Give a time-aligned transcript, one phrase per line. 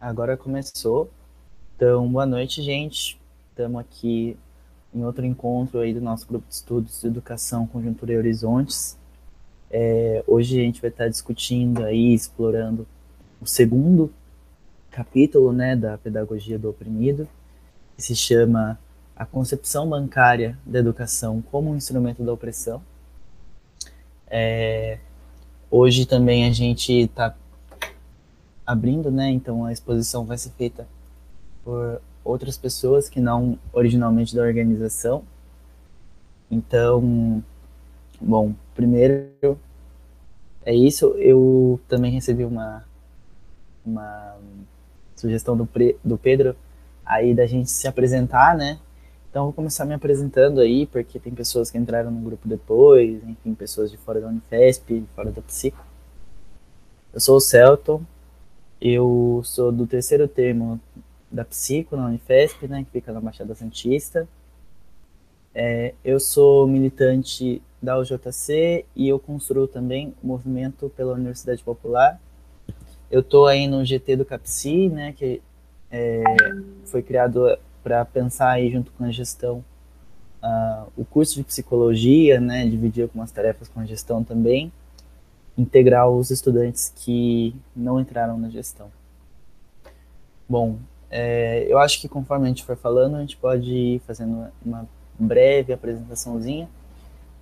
[0.00, 1.10] Agora começou.
[1.74, 3.18] Então, boa noite, gente.
[3.48, 4.36] Estamos aqui
[4.94, 8.98] em outro encontro aí do nosso grupo de estudos de educação, conjuntura e horizontes.
[9.70, 12.86] É, hoje a gente vai estar discutindo aí, explorando
[13.40, 14.12] o segundo
[14.90, 17.26] capítulo, né, da pedagogia do oprimido,
[17.96, 18.78] que se chama
[19.16, 22.82] a concepção bancária da educação como um instrumento da opressão.
[24.28, 24.98] É,
[25.70, 27.34] hoje também a gente está
[28.66, 29.30] abrindo, né?
[29.30, 30.86] Então a exposição vai ser feita
[31.64, 35.22] por outras pessoas que não originalmente da organização.
[36.50, 37.42] Então,
[38.20, 39.58] bom, primeiro
[40.64, 41.06] é isso.
[41.18, 42.84] Eu também recebi uma
[43.84, 44.36] uma
[45.14, 45.68] sugestão do,
[46.04, 46.56] do Pedro
[47.04, 48.78] aí da gente se apresentar, né?
[49.30, 53.54] Então vou começar me apresentando aí, porque tem pessoas que entraram no grupo depois, enfim,
[53.54, 55.84] pessoas de fora da Unifesp, fora da Psico.
[57.12, 58.02] Eu sou o Celton,
[58.80, 60.80] eu sou do terceiro termo
[61.30, 64.28] da Psico na Unifesp, né, que fica na Baixada Santista.
[65.54, 72.20] É, eu sou militante da UJC e eu construo também o movimento pela Universidade Popular.
[73.10, 75.40] Eu estou aí no GT do CAPSI, né, que
[75.90, 76.22] é,
[76.84, 79.64] foi criado para pensar aí junto com a gestão
[80.42, 84.72] uh, o curso de psicologia, né, dividir algumas tarefas com a gestão também
[85.56, 88.90] integrar os estudantes que não entraram na gestão.
[90.48, 90.78] Bom,
[91.10, 94.86] é, eu acho que conforme a gente for falando, a gente pode ir fazendo uma
[95.18, 96.68] breve apresentaçãozinha.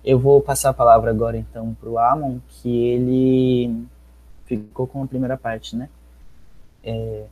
[0.03, 3.85] Eu vou passar a palavra agora então para o Amon, que ele
[4.45, 5.89] ficou com a primeira parte, né?
[6.83, 7.25] É,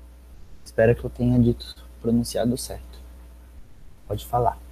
[0.66, 3.00] espero que eu tenha dito, pronunciado certo.
[4.08, 4.63] Pode falar.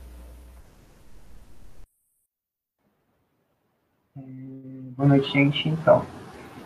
[4.13, 5.69] Boa noite, gente.
[5.69, 6.05] Então,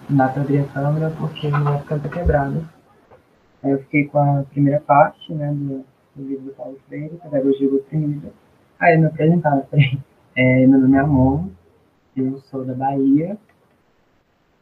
[0.08, 2.68] pra abrir a câmera porque minha época tá quebrada.
[3.62, 7.70] Aí eu fiquei com a primeira parte, né, do, do livro do Paulo Freire, Pedagogia
[7.70, 8.34] do Oprimido.
[8.80, 9.98] Aí me apresentava, peraí.
[10.38, 11.48] É, meu nome é Amon,
[12.14, 13.38] eu sou da Bahia,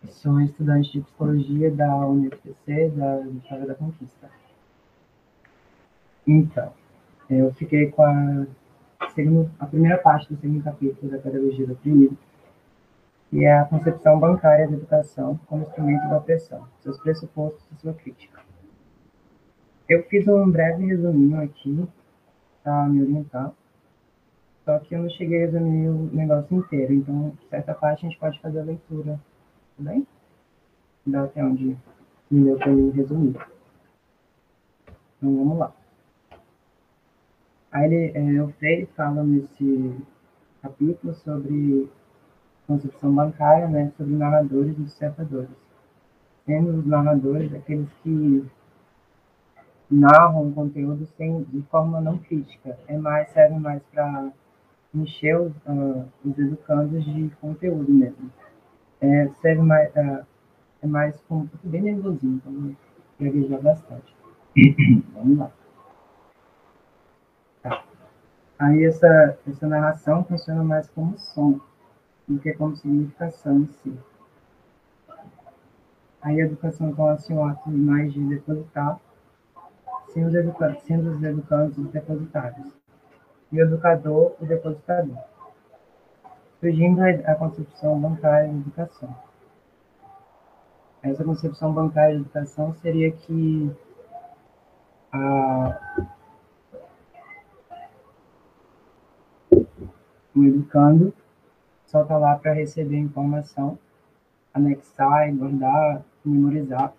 [0.07, 4.29] sou estudante de psicologia da UniFPC, da Vitória da Conquista.
[6.27, 6.71] Então,
[7.27, 8.45] eu fiquei com a,
[9.59, 12.15] a primeira parte do segundo capítulo da Pedagogia do Oprimido,
[13.33, 17.91] que é a concepção bancária da educação como instrumento da opressão, seus pressupostos e sua
[17.91, 18.39] crítica.
[19.89, 21.83] Eu fiz um breve resuminho aqui
[22.63, 23.51] para me orientar,
[24.63, 28.19] só que eu não cheguei a resumir o negócio inteiro, então, certa parte a gente
[28.19, 29.19] pode fazer a leitura,
[29.75, 30.07] tudo bem?
[31.03, 31.75] Dá até onde
[32.29, 33.35] me deu para resumir.
[35.17, 35.73] Então, vamos lá.
[37.71, 39.97] Aí ele, é, o Freire fala nesse
[40.61, 41.89] capítulo sobre
[42.73, 45.49] concepção bancária, né, sobre narradores e dissertadores.
[46.45, 48.45] Sendo os narradores aqueles que
[49.89, 54.31] narram conteúdo sem, de forma não crítica, é mais, serve mais para
[54.93, 58.31] encher os, uh, os educandos de conteúdo mesmo.
[58.99, 60.25] É, serve mais, uh,
[60.81, 62.75] é mais como, bem nervosinho, então
[63.19, 64.15] gaguejar bastante.
[65.13, 65.51] Vamos lá.
[67.61, 67.83] Tá.
[68.59, 71.59] Aí essa, essa narração funciona mais como som
[72.27, 73.97] do que como significação em si.
[76.21, 78.99] A educação torna-se um ato mais de depositar,
[80.13, 82.71] sendo os, educa sendo os educandos os depositários,
[83.51, 85.17] e o educador o depositador,
[86.59, 89.13] surgindo a concepção bancária de educação.
[91.01, 93.69] Essa concepção bancária de educação seria que
[95.11, 95.99] a,
[100.33, 101.13] o educando
[101.93, 103.77] só está lá para receber informação,
[104.51, 106.91] anexar, guardar, memorizar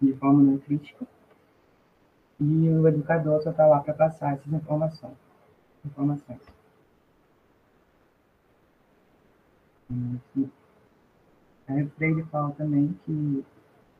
[0.00, 1.04] de forma não crítica.
[2.38, 5.16] E o educador só está lá para passar essas informações.
[5.84, 6.40] informações.
[11.66, 13.44] Aí Freire fala também que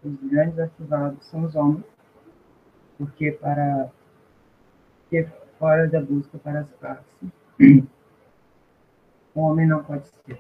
[0.05, 1.85] os grandes arquivados são os homens,
[2.97, 3.91] porque para
[5.11, 5.25] que
[5.59, 7.05] fora da busca para as classes
[9.37, 10.39] o homem não pode ser.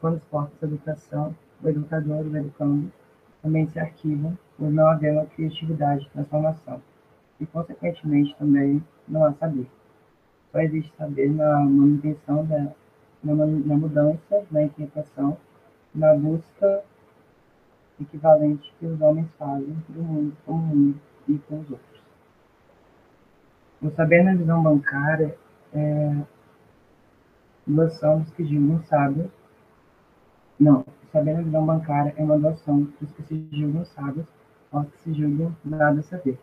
[0.00, 2.92] Quando os corpos de educação, o educador e o educando
[3.40, 6.82] também se arquivam por não haver uma criatividade de transformação.
[7.40, 9.66] E, consequentemente, também não há saber.
[10.52, 12.72] Só existe saber na manutenção da
[13.22, 15.36] na, na mudança, na inquietação,
[15.94, 16.82] na busca
[18.00, 21.91] equivalente que os homens fazem do mundo com o mundo e com os outros.
[23.82, 25.36] O saber na visão bancária
[25.74, 26.16] é
[27.98, 28.44] somos que
[28.88, 29.28] sábio
[30.58, 34.26] Não, o saber na visão bancária é uma doação dos que se julgam sábios
[34.70, 36.38] aos que se julgam nada saber.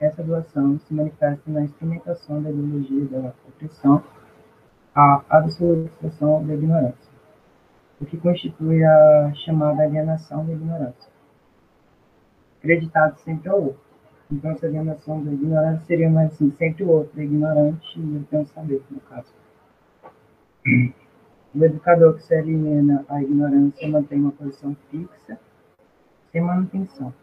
[0.00, 4.02] Essa doação se manifesta na instrumentação da ideologia da opressão,
[4.92, 7.12] a absolutização da ignorância,
[8.00, 11.12] o que constitui a chamada alienação da ignorância.
[12.58, 13.85] Acreditado sempre ao outro.
[14.30, 18.24] Então, essa alienação da ignorância seria mais assim, sempre o outro é ignorante e eu
[18.24, 19.32] tenho saber, no caso.
[21.54, 25.38] O educador que se aliena à ignorância mantém uma posição fixa,
[26.32, 27.14] sem manutenção.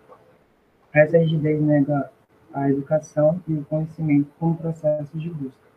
[0.94, 2.10] Essa rigidez nega
[2.54, 5.68] a educação e o conhecimento como processos de busca.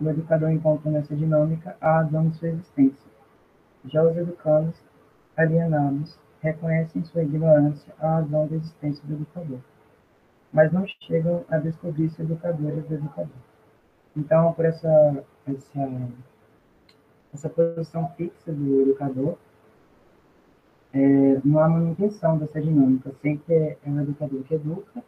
[0.00, 3.10] O educador encontra nessa dinâmica a razão de sua existência.
[3.84, 4.80] Já os educandos,
[5.36, 9.58] alienados, reconhecem sua ignorância a razão da existência do educador,
[10.52, 13.36] mas não chegam a descobrir-se educadores do educador.
[14.16, 16.08] Então, por essa, essa,
[17.32, 19.36] essa posição fixa do educador,
[20.92, 25.02] é, não há manutenção dessa dinâmica, sempre é o educador que educa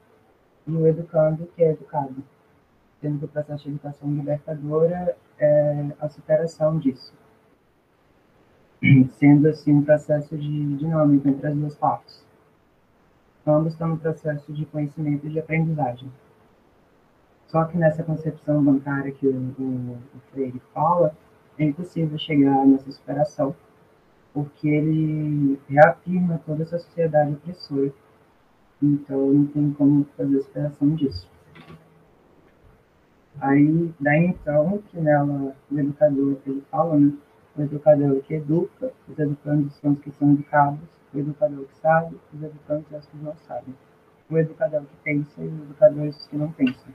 [0.66, 2.22] e o educando que é educado,
[3.00, 7.14] sendo que o processo de educação libertadora é a superação disso,
[9.18, 12.29] sendo assim um processo de dinâmica entre as duas partes.
[13.46, 16.10] Ambos estão no processo de conhecimento e de aprendizagem.
[17.48, 21.14] Só que nessa concepção bancária que o, o, o Freire fala,
[21.58, 23.54] é impossível chegar nessa superação,
[24.32, 27.92] porque ele reafirma toda essa sociedade opressora
[28.82, 31.28] então, não tem como fazer a superação disso.
[33.38, 37.12] Aí, daí então, que nela, o educador que ele fala, né?
[37.56, 40.80] O educador que educa, os educandos são os que são educados,
[41.12, 43.74] o educador que sabe, os educandos são os que não sabem.
[44.30, 46.94] O educador que pensa e os educadores que não pensam.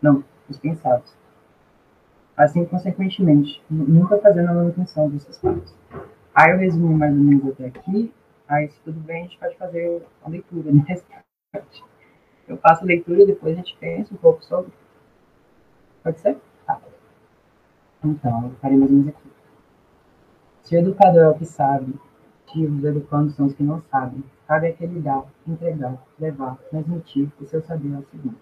[0.00, 1.14] Não, os pensados.
[2.36, 5.74] Assim, consequentemente, nunca fazendo a manutenção desses partes.
[6.34, 8.12] Aí eu resumi mais ou menos até aqui,
[8.50, 11.24] Aí, se tudo bem, a gente pode fazer a leitura no restante.
[12.48, 14.72] Eu faço a leitura e depois a gente pensa um pouco sobre.
[16.02, 16.36] Pode ser?
[16.66, 16.80] Tá.
[18.04, 19.30] Então, eu farei mais ou menos aqui.
[20.62, 21.94] Se o educador é o que sabe,
[22.52, 27.44] que os educandos são os que não sabem, cabe aquele dar, entregar, levar, transmitir o
[27.46, 28.40] seu saber aos seguintes.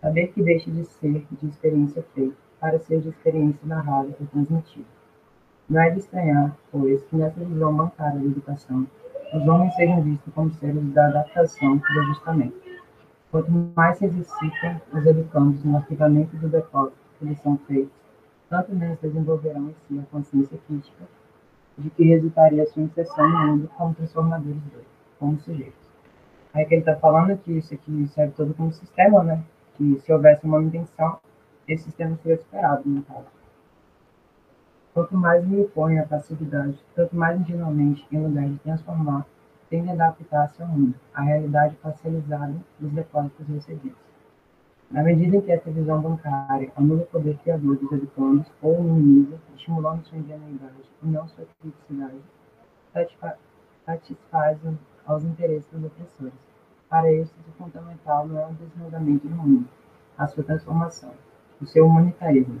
[0.00, 4.86] Saber que deixe de ser de experiência feita, para ser de experiência narrada e transmitida.
[5.68, 8.86] Não é de estranhar, pois, que nessa visão bancária da educação,
[9.32, 12.60] os homens sejam vistos como seres da adaptação e do ajustamento.
[13.30, 17.94] Quanto mais se exercitam os educandos no arquivamento do depósito que eles são feitos,
[18.50, 21.04] tanto menos desenvolverão em si a consciência crítica
[21.82, 24.86] de que resultaria sua inserção no mundo como transformadores dele,
[25.18, 25.82] como sujeitos.
[26.54, 29.42] Aí que ele está falando que isso aqui serve todo como sistema, né?
[29.74, 31.18] Que se houvesse uma intenção,
[31.66, 33.26] esse sistema seria superado, no caso.
[34.92, 39.26] Quanto mais me impõe a passividade, tanto mais ingenuamente, em lugar de transformar,
[39.70, 44.11] tende a adaptar-se ao mundo, à realidade parcializada dos depósitos recebidos.
[44.92, 49.40] Na medida em que essa visão bancária anula o poder criador dos educandos ou minimiza,
[49.56, 52.20] estimulando sua ingenuidade e não sua criticidade,
[53.86, 54.58] satisfaz
[55.06, 56.34] aos interesses dos opressores.
[56.90, 59.66] Para estes, o fundamental não é o desnudamento do mundo,
[60.18, 61.12] a sua transformação,
[61.58, 62.60] o seu humanitarismo,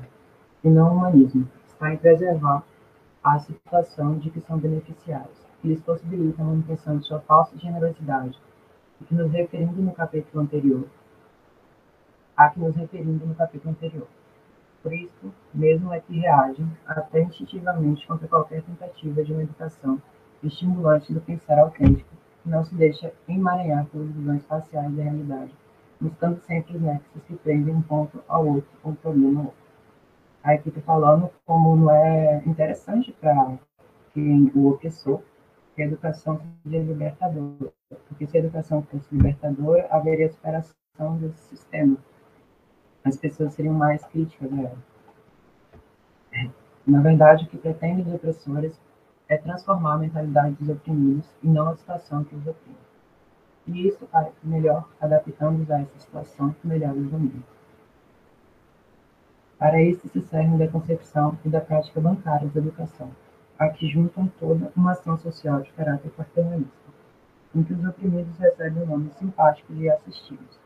[0.64, 2.64] e não o humanismo, está em preservar
[3.22, 8.40] a situação de que são beneficiários, que lhes possibilita a manutenção de sua falsa generosidade,
[9.02, 10.86] e que nos referindo no capítulo anterior,
[12.36, 14.08] a que nos referindo no capítulo anterior.
[14.82, 20.02] Por isso, mesmo é que reagem até instintivamente contra qualquer tentativa de uma educação
[20.42, 22.10] estimulante do pensar autêntico,
[22.42, 25.52] que não se deixa emaranhar pelas visões parciais da realidade,
[26.00, 29.62] buscando sempre os nexos que prendem um ponto ao outro, um problema ao outro
[30.42, 33.58] a equipe falando como não é interessante para
[34.12, 35.22] quem o opressor
[35.74, 37.72] que a educação seja libertadora.
[38.08, 41.96] Porque se a educação fosse libertadora, haveria superação desse sistema.
[43.04, 44.78] As pessoas seriam mais críticas a ela.
[46.86, 48.78] Na verdade, o que pretende os opressores
[49.28, 52.76] é transformar a mentalidade dos oprimidos e não a situação que os oprime.
[53.66, 54.08] E isso,
[54.42, 57.42] melhor adaptando-os a essa situação, melhor os domina.
[59.58, 63.10] Para isso se servem da concepção e da prática bancária da educação,
[63.56, 66.90] a que juntam toda uma ação social de caráter paternalista,
[67.54, 70.61] em que os oprimidos recebem o nome simpático de assistidos.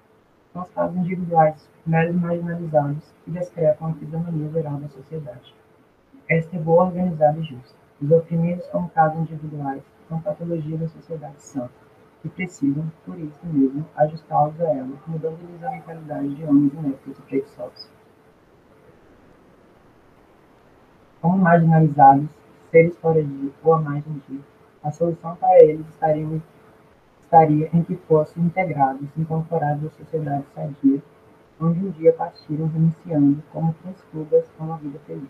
[0.57, 5.55] São os casos individuais, meros marginalizados, que descrepam a fisionomia geral da sociedade.
[6.31, 7.77] Esta é boa, organizada e justa.
[8.01, 11.69] Os oprimidos, como casos individuais, são patologia da sociedade sã,
[12.23, 17.23] que precisam, por isso mesmo, ajustá-los a ela, mudando-lhes a mentalidade de homens ineptos e
[17.23, 17.91] preguiçosos.
[21.21, 22.31] como marginalizados,
[22.71, 24.41] seres fora de ou a margem de,
[24.83, 26.41] a solução para eles estaria,
[27.27, 31.03] estaria em que fossem integrados, incorporados à sociedade sadia,
[31.61, 35.29] onde um dia partiram renunciando como transfugas a uma vida feliz.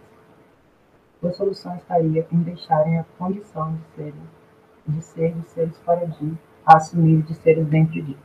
[1.25, 4.13] A solução estaria em deixarem a condição de
[4.87, 8.17] de ser de seres fora de, a assumir de seres dentro de.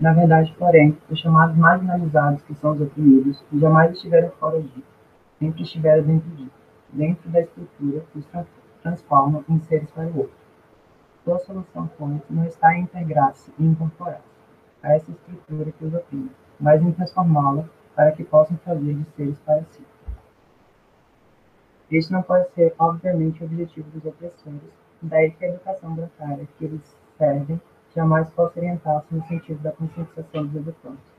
[0.00, 4.84] Na verdade, porém, os chamados marginalizados, que são os oprimidos, jamais estiveram fora de,
[5.38, 6.50] sempre estiveram dentro de,
[6.92, 8.26] dentro da estrutura que os
[8.82, 10.40] transforma em seres para o outro.
[11.30, 14.26] Sua solução, pois, não está em integrar-se e incorporar-se
[14.82, 19.38] a essa estrutura que os oprime, mas em transformá-la para que possam fazer de seres
[19.38, 19.86] para si.
[21.88, 24.60] Este não pode ser, obviamente, o objetivo dos opressores,
[25.00, 27.60] daí que a educação bancária que eles servem
[27.94, 31.14] jamais possa orientar-se no sentido da conscientização dos educantes.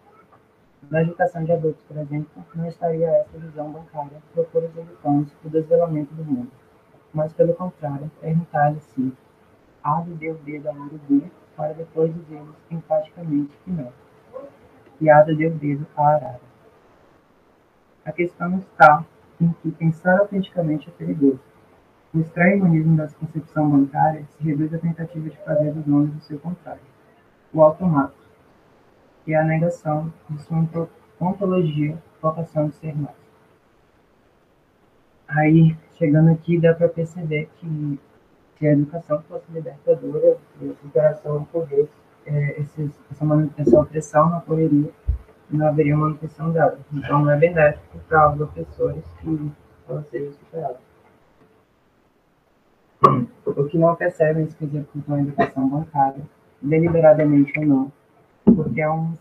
[0.90, 5.50] Na educação de adultos, por exemplo, não estaria essa visão bancária propor aos educantes o
[5.50, 6.52] desvelamento do mundo,
[7.14, 9.14] mas, pelo contrário, perguntar-lhes se
[9.84, 13.92] há de Deus dedo ao urubu para depois dizer-lhes enfaticamente que não
[15.02, 16.40] piada deu dedo à arara.
[18.06, 19.04] A questão está
[19.42, 21.40] em que pensar autenticamente é perigoso.
[22.14, 26.22] O estranho humanismo da concepção bancária se reduz à tentativa de fazer dos nomes o
[26.22, 26.82] seu contrário,
[27.52, 28.14] o automato,
[29.26, 30.60] que é a negação de sua
[31.20, 33.16] ontologia, vocação de ser mais.
[35.28, 38.00] Aí, chegando aqui, dá para perceber que
[38.62, 41.90] se a educação fosse libertadora, a superação ocorresse
[42.28, 44.92] é, esses, essa manutenção pressão não ocorreria
[45.50, 46.78] e não haveria manutenção dela.
[46.94, 49.52] Então, não é benéfico para os opressores que
[49.90, 50.78] ela seja superada.
[53.48, 56.22] O que não percebem os que executam a educação bancária,
[56.62, 57.92] deliberadamente ou não,
[58.46, 59.16] porque é um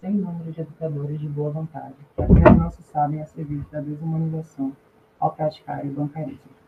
[0.00, 3.80] sem número de educadores de boa vontade, que apenas não se sabem a serviço da
[3.80, 4.74] desumanização
[5.20, 6.65] ao praticar o bancarismo.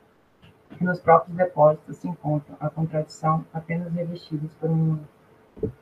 [0.81, 4.99] E nos próprios depósitos se encontra a contradição apenas revestidas por um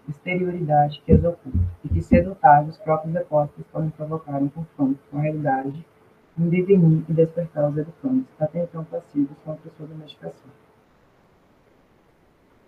[0.09, 4.99] exterioridade que as oculta, e que, cedo tarde, os próprios depósitos podem provocar um confronto
[5.11, 5.87] com a realidade,
[6.39, 10.51] um devenir e despertar os educantes, até então passivos contra sua domesticação.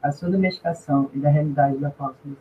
[0.03, 2.37] A sua domesticação e da realidade da qual se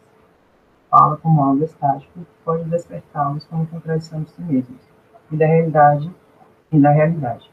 [0.89, 4.81] fala como algo estático pode despertá-los como contradição de si mesmos,
[5.31, 6.11] e da realidade
[6.71, 7.49] e da realidade,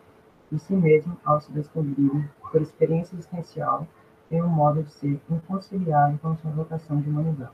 [0.54, 3.86] de si mesmo ao se descobrirem, por experiência existencial,
[4.30, 7.50] tem um modo de ser inconciliável com sua vocação de humanidade,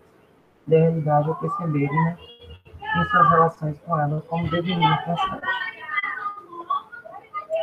[0.66, 5.47] da realidade ao perceberem-na em suas relações com ela como devenir constante.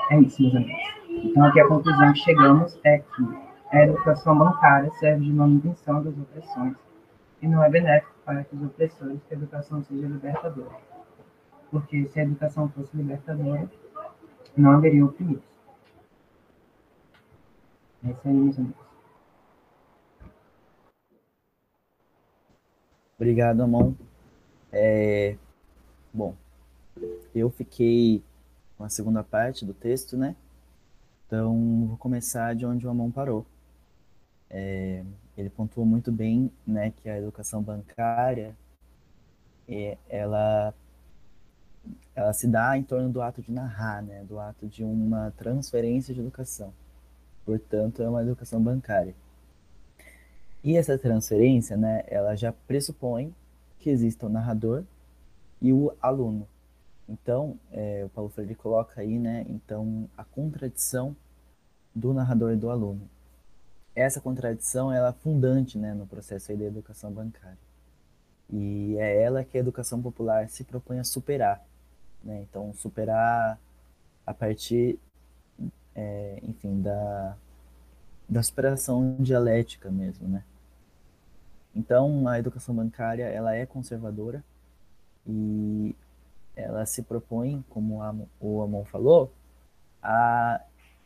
[0.10, 0.98] É isso, meus amigos.
[1.10, 6.18] Então, aqui a conclusão que chegamos é que a educação bancária serve de manutenção das
[6.18, 6.76] opressões
[7.42, 10.76] e não é benéfico para que os opressores que a educação seja libertadora.
[11.70, 13.70] Porque se a educação fosse libertadora,
[14.58, 15.44] não haveria oprimidos.
[18.04, 18.88] É isso aí, meus amigos.
[23.18, 23.94] Obrigado, Amon.
[24.72, 25.36] É,
[26.14, 26.36] bom,
[27.34, 28.24] eu fiquei
[28.78, 30.36] com a segunda parte do texto, né?
[31.26, 33.46] Então, vou começar de onde o Amon parou.
[34.50, 35.04] É,
[35.38, 38.56] ele pontuou muito bem né, que a educação bancária
[39.68, 40.74] é, ela,
[42.18, 46.16] ela se dá em torno do ato de narrar, né, do ato de uma transferência
[46.16, 46.74] de educação.
[47.46, 49.14] Portanto, é uma educação bancária.
[50.64, 53.36] E essa transferência, né, ela já pressupõe
[53.78, 54.84] que exista o narrador
[55.62, 56.48] e o aluno.
[57.08, 61.16] Então, é, o Paulo Freire coloca aí, né, então, a contradição
[61.94, 63.08] do narrador e do aluno.
[63.96, 67.60] Essa contradição ela é fundante, né, no processo aí da educação bancária.
[68.52, 71.64] E é ela que a educação popular se propõe a superar.
[72.24, 72.46] Né?
[72.50, 73.60] Então, superar
[74.26, 75.00] a partir,
[75.96, 77.38] é, enfim, da,
[78.28, 80.44] da superação dialética mesmo, né?
[81.76, 84.44] Então, a educação bancária ela é conservadora
[85.26, 85.96] e
[86.56, 89.32] ela se propõe, como a, o Amon falou,
[90.02, 90.62] a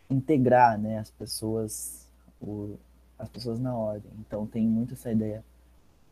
[0.10, 2.08] integrar né, as pessoas
[2.40, 2.78] o,
[3.18, 4.12] as pessoas na ordem.
[4.20, 5.44] Então tem muito essa ideia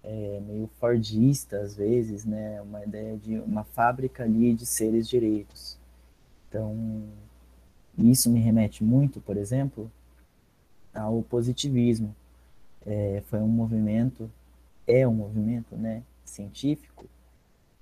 [0.04, 5.78] é, meio fordista às vezes, né, uma ideia de uma fábrica ali de seres direitos.
[6.48, 7.04] Então
[7.98, 9.92] isso me remete muito, por exemplo,
[10.94, 12.16] ao positivismo.
[12.86, 14.32] É, foi um movimento
[14.90, 17.06] é um movimento né, científico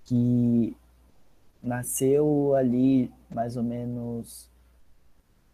[0.03, 0.75] que
[1.63, 4.49] nasceu ali mais ou menos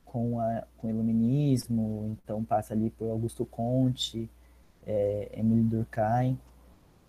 [0.03, 4.29] com, a, com o iluminismo, então passa ali por Augusto Comte,
[4.85, 6.37] é, Durkheim,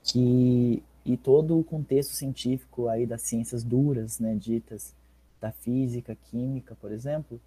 [0.05, 4.95] que, e todo o contexto científico aí das ciências duras, né, ditas
[5.41, 7.41] da física, química, por exemplo,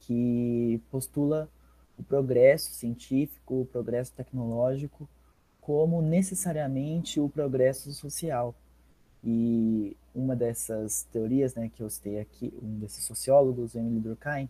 [0.00, 1.48] que postula
[1.98, 5.08] o progresso científico, o progresso tecnológico,
[5.60, 8.54] como necessariamente o progresso social.
[9.22, 14.48] E uma dessas teorias né, que eu citei aqui, um desses sociólogos, Emily Durkheim,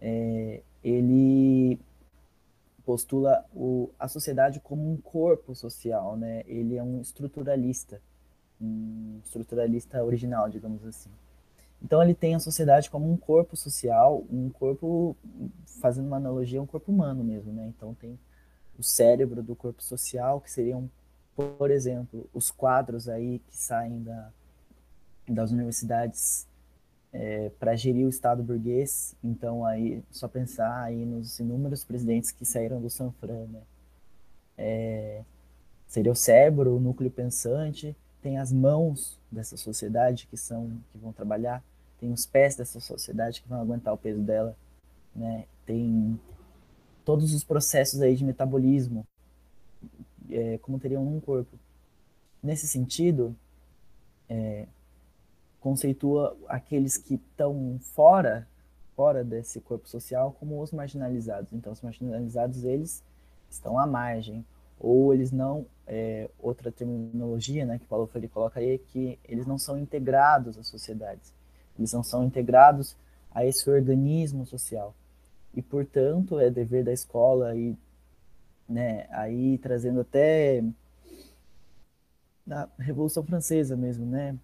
[0.00, 1.78] é, ele
[2.84, 6.42] postula o, a sociedade como um corpo social, né?
[6.46, 8.00] Ele é um estruturalista,
[8.60, 11.10] um estruturalista original, digamos assim.
[11.82, 15.16] Então ele tem a sociedade como um corpo social, um corpo,
[15.80, 17.66] fazendo uma analogia, um corpo humano mesmo, né?
[17.66, 18.18] Então tem
[18.78, 20.88] o cérebro do corpo social, que seriam,
[21.34, 24.30] por exemplo, os quadros aí que saem da,
[25.28, 26.46] das universidades
[27.12, 29.14] é, para gerir o Estado burguês.
[29.22, 33.60] Então, aí, só pensar aí nos inúmeros presidentes que saíram do Sanfran, né?
[34.56, 35.22] É,
[35.86, 41.12] seria o cérebro, o núcleo pensante, tem as mãos dessa sociedade que são que vão
[41.12, 41.62] trabalhar,
[41.98, 44.56] tem os pés dessa sociedade que vão aguentar o peso dela,
[45.14, 45.44] né?
[45.66, 46.18] Tem
[47.04, 49.06] todos os processos aí de metabolismo,
[50.30, 51.58] é, como teriam num corpo.
[52.42, 53.36] Nesse sentido,
[54.28, 54.66] é,
[55.62, 58.46] conceitua aqueles que estão fora
[58.94, 61.52] fora desse corpo social como os marginalizados.
[61.52, 63.02] Então, os marginalizados eles
[63.48, 64.44] estão à margem
[64.78, 69.46] ou eles não é, outra terminologia, né, que Paulo Freire coloca aí é que eles
[69.46, 71.32] não são integrados às sociedades.
[71.78, 72.96] Eles não são integrados
[73.30, 74.94] a esse organismo social.
[75.54, 77.76] E, portanto, é dever da escola e
[78.68, 80.64] né, aí trazendo até
[82.46, 84.36] da Revolução Francesa mesmo, né,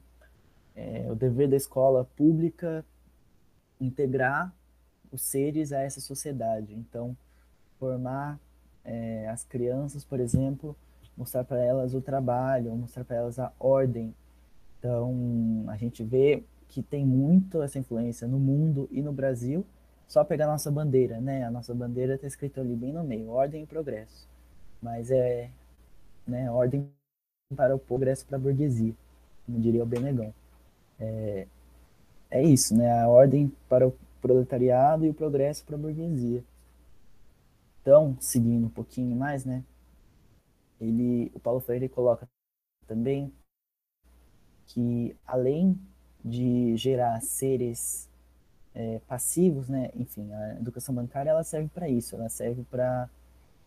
[0.79, 2.85] é o dever da escola pública
[3.81, 4.55] integrar
[5.11, 6.73] os seres a essa sociedade.
[6.73, 7.17] Então,
[7.79, 8.39] formar
[8.85, 10.77] é, as crianças, por exemplo,
[11.17, 14.15] mostrar para elas o trabalho, mostrar para elas a ordem.
[14.79, 19.67] Então, a gente vê que tem muito essa influência no mundo e no Brasil.
[20.07, 21.45] Só pegar a nossa bandeira, né?
[21.45, 24.29] A nossa bandeira está escrita ali bem no meio, ordem e progresso.
[24.81, 25.51] Mas é,
[26.27, 26.89] né, ordem
[27.57, 28.95] para o progresso para a burguesia,
[29.45, 30.33] como diria o Benegão
[30.99, 31.47] é,
[32.31, 33.01] é isso, né?
[33.01, 36.43] A ordem para o proletariado e o progresso para a burguesia.
[37.81, 39.65] Então, seguindo um pouquinho mais, né?
[40.81, 42.29] Ele, o Paulo Freire coloca
[42.87, 43.33] também
[44.67, 45.79] que além
[46.25, 48.09] de gerar seres
[48.75, 49.91] é, passivos, né?
[49.97, 53.09] Enfim, a educação bancária ela serve para isso, ela serve para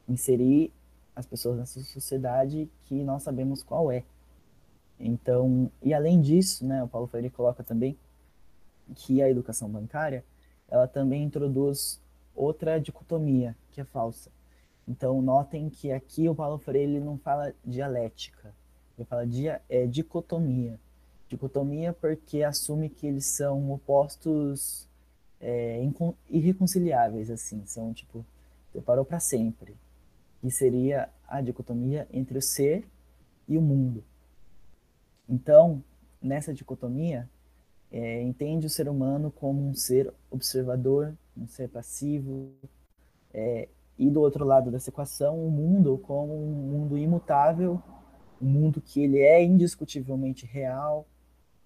[0.07, 0.71] inserir
[1.15, 4.03] as pessoas nessa sociedade que nós sabemos qual é,
[5.01, 7.97] então, e além disso, né, o Paulo Freire coloca também
[8.95, 10.23] que a educação bancária,
[10.67, 12.01] ela também introduz
[12.35, 14.31] outra dicotomia, que é falsa.
[14.87, 18.53] Então, notem que aqui o Paulo Freire não fala dialética,
[18.97, 20.79] ele fala de é, dicotomia.
[21.27, 24.87] Dicotomia porque assume que eles são opostos
[25.39, 25.81] é,
[26.29, 28.25] irreconciliáveis, assim, são tipo,
[28.71, 29.75] separou para sempre.
[30.43, 32.85] E seria a dicotomia entre o ser
[33.47, 34.03] e o mundo.
[35.31, 35.81] Então,
[36.21, 37.29] nessa dicotomia,
[37.89, 42.51] é, entende o ser humano como um ser observador, um ser passivo,
[43.33, 47.81] é, e do outro lado dessa equação, o mundo como um mundo imutável,
[48.41, 51.07] um mundo que ele é indiscutivelmente real,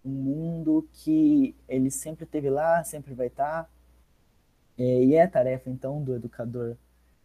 [0.03, 3.67] um mundo que ele sempre teve lá, sempre vai estar,
[4.77, 6.77] é, e é a tarefa então do educador,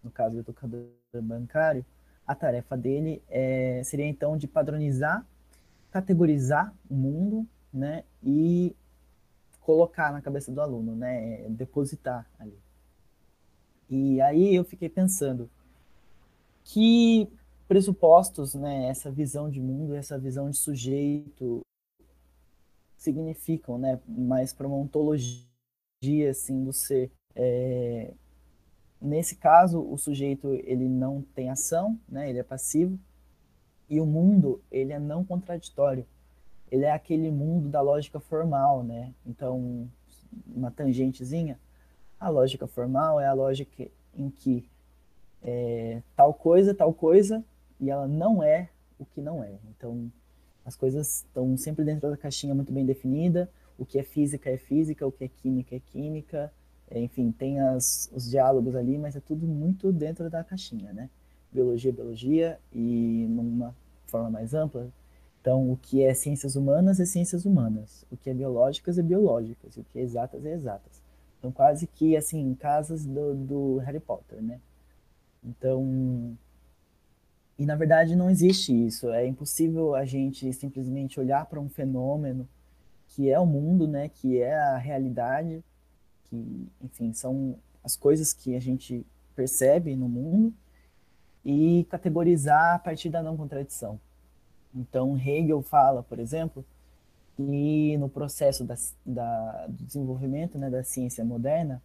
[0.02, 0.86] no caso do educador
[1.22, 1.84] bancário,
[2.26, 5.26] a tarefa dele é, seria então de padronizar
[5.90, 8.74] categorizar o mundo, né, e
[9.60, 12.58] colocar na cabeça do aluno, né, depositar ali.
[13.88, 15.50] E aí eu fiquei pensando
[16.64, 17.28] que
[17.68, 21.60] pressupostos, né, essa visão de mundo, essa visão de sujeito
[22.96, 25.44] significam, né, mais para uma ontologia
[26.30, 27.10] assim do ser.
[27.34, 28.12] É,
[29.00, 32.98] nesse caso, o sujeito ele não tem ação, né, ele é passivo,
[33.90, 36.06] e o mundo, ele é não contraditório.
[36.70, 39.12] Ele é aquele mundo da lógica formal, né?
[39.26, 39.90] Então,
[40.46, 41.58] uma tangentezinha,
[42.18, 44.64] a lógica formal é a lógica em que
[45.42, 47.44] é, tal coisa, tal coisa,
[47.80, 49.58] e ela não é o que não é.
[49.70, 50.10] Então,
[50.64, 53.50] as coisas estão sempre dentro da caixinha muito bem definida.
[53.76, 56.52] O que é física é física, o que é química é química.
[56.88, 61.10] É, enfim, tem as, os diálogos ali, mas é tudo muito dentro da caixinha, né?
[61.52, 63.74] Biologia biologia e numa
[64.06, 64.90] forma mais ampla.
[65.40, 69.76] Então, o que é ciências humanas é ciências humanas, o que é biológicas é biológicas,
[69.76, 71.00] o que é exatas é exatas.
[71.38, 74.60] Então, quase que assim, casas do, do Harry Potter, né?
[75.42, 76.36] Então,
[77.58, 79.10] e na verdade não existe isso.
[79.10, 82.46] É impossível a gente simplesmente olhar para um fenômeno
[83.08, 84.08] que é o mundo, né?
[84.08, 85.64] Que é a realidade,
[86.28, 90.54] que, enfim, são as coisas que a gente percebe no mundo
[91.44, 93.98] e categorizar a partir da não contradição.
[94.74, 96.64] Então, Hegel fala, por exemplo,
[97.36, 101.82] que no processo da, da, do desenvolvimento né, da ciência moderna,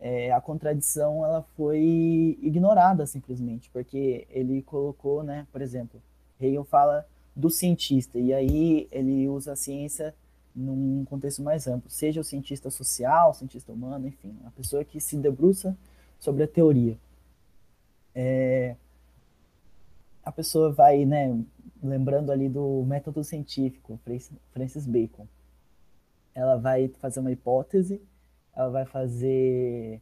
[0.00, 6.00] é, a contradição ela foi ignorada simplesmente, porque ele colocou, né, por exemplo,
[6.40, 10.14] Hegel fala do cientista, e aí ele usa a ciência
[10.54, 15.00] num contexto mais amplo, seja o cientista social, o cientista humano, enfim, a pessoa que
[15.00, 15.76] se debruça
[16.18, 16.96] sobre a teoria.
[18.14, 18.76] É,
[20.24, 21.36] a pessoa vai, né,
[21.82, 23.98] lembrando ali do método científico,
[24.52, 25.26] Francis Bacon,
[26.34, 28.00] ela vai fazer uma hipótese,
[28.54, 30.00] ela vai fazer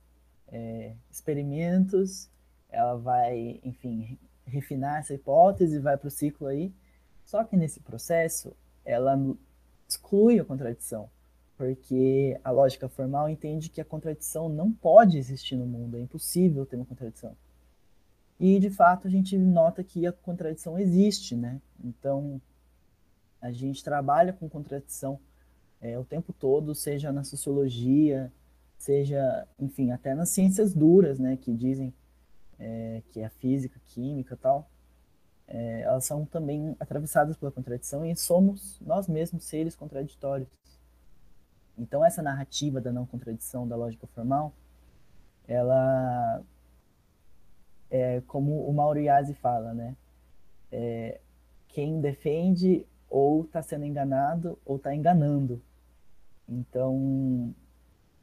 [0.49, 2.29] é, experimentos,
[2.69, 6.73] ela vai, enfim, refinar essa hipótese, vai para o ciclo aí.
[7.25, 9.19] Só que nesse processo, ela
[9.89, 11.09] exclui a contradição,
[11.57, 16.67] porque a lógica formal entende que a contradição não pode existir no mundo, é impossível
[16.67, 17.37] ter uma contradição.
[18.41, 21.61] E, de fato, a gente nota que a contradição existe, né?
[21.85, 22.41] Então,
[23.39, 25.21] a gente trabalha com contradição
[25.79, 28.33] é, o tempo todo, seja na sociologia,
[28.79, 31.37] seja, enfim, até nas ciências duras, né?
[31.37, 31.93] Que dizem
[32.59, 34.71] é, que é a física, química tal,
[35.47, 40.49] é, elas são também atravessadas pela contradição e somos nós mesmos seres contraditórios.
[41.77, 44.55] Então, essa narrativa da não contradição da lógica formal,
[45.47, 46.43] ela
[47.91, 49.97] é, como o Mauro Yazzi fala, né?
[50.71, 51.21] É,
[51.69, 55.61] quem defende ou está sendo enganado ou está enganando.
[56.49, 57.53] Então,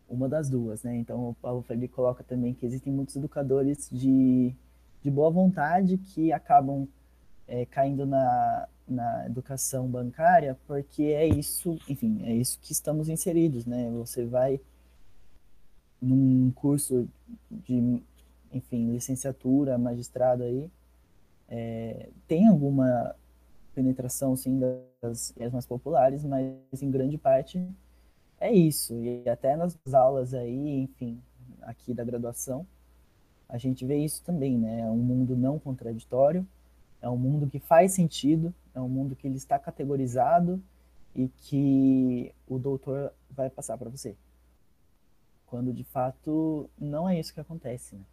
[0.10, 0.96] uma das duas, né?
[0.96, 4.54] Então, o Paulo Freire coloca também que existem muitos educadores de,
[5.02, 6.88] de boa vontade que acabam
[7.48, 13.66] é, caindo na, na educação bancária porque é isso, enfim, é isso que estamos inseridos,
[13.66, 13.90] né?
[13.92, 14.60] Você vai
[16.02, 17.08] num curso
[17.52, 18.02] de
[18.58, 20.70] enfim, licenciatura, magistrado aí,
[21.48, 23.16] é, tem alguma
[23.74, 24.60] penetração, sim,
[25.02, 27.64] das mais populares, mas em grande parte
[28.40, 28.96] é isso.
[28.96, 31.22] E até nas aulas aí, enfim,
[31.62, 32.66] aqui da graduação,
[33.48, 34.82] a gente vê isso também, né?
[34.82, 36.46] É um mundo não contraditório,
[37.02, 40.62] é um mundo que faz sentido, é um mundo que ele está categorizado
[41.16, 44.16] e que o doutor vai passar para você.
[45.46, 48.04] Quando de fato não é isso que acontece, né?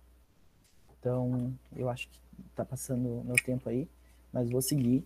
[1.04, 3.86] Então, eu acho que está passando meu tempo aí,
[4.32, 5.04] mas vou seguir.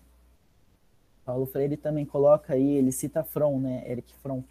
[1.24, 4.44] Paulo Freire também coloca aí, ele cita Fromm, né, Eric Fromm,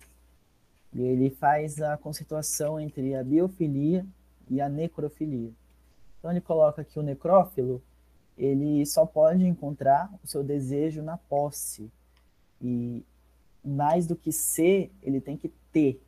[0.94, 4.06] e ele faz a conceituação entre a biofilia
[4.50, 5.50] e a necrofilia.
[6.20, 7.82] Então ele coloca que o necrófilo,
[8.38, 11.90] ele só pode encontrar o seu desejo na posse,
[12.62, 13.06] e
[13.64, 16.04] mais do que ser, ele tem que ter.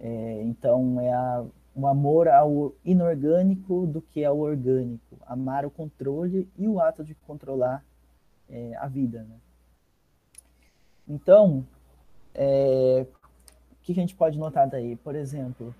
[0.00, 6.48] É, então é a um amor ao inorgânico do que ao orgânico, amar o controle
[6.56, 7.84] e o ato de controlar
[8.48, 9.22] é, a vida.
[9.24, 9.36] Né?
[11.08, 11.66] Então,
[12.32, 13.06] é,
[13.72, 14.94] o que a gente pode notar daí?
[14.96, 15.74] Por exemplo,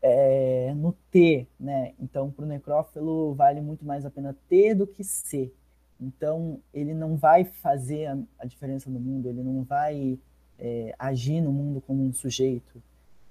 [0.00, 1.94] é, no T, né?
[1.98, 5.52] Então, para o necrófilo vale muito mais a pena ter do que ser.
[6.00, 10.18] Então, ele não vai fazer a, a diferença no mundo, ele não vai
[10.58, 12.82] é, agir no mundo como um sujeito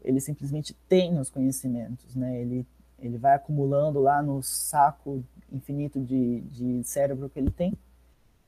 [0.03, 2.41] ele simplesmente tem os conhecimentos, né?
[2.41, 2.65] Ele,
[2.99, 7.73] ele vai acumulando lá no saco infinito de, de cérebro que ele tem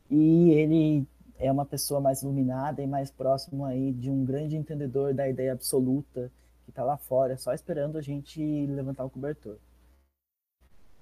[0.10, 5.13] e ele é uma pessoa mais iluminada e mais próximo aí de um grande entendedor
[5.13, 6.32] da ideia absoluta
[6.63, 9.58] que está lá fora, só esperando a gente levantar o cobertor.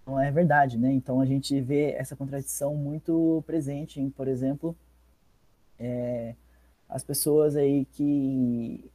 [0.06, 0.92] Não é verdade, né?
[0.92, 4.76] Então a gente vê essa contradição muito presente em, por exemplo,
[5.80, 6.36] é,
[6.90, 8.92] as pessoas aí que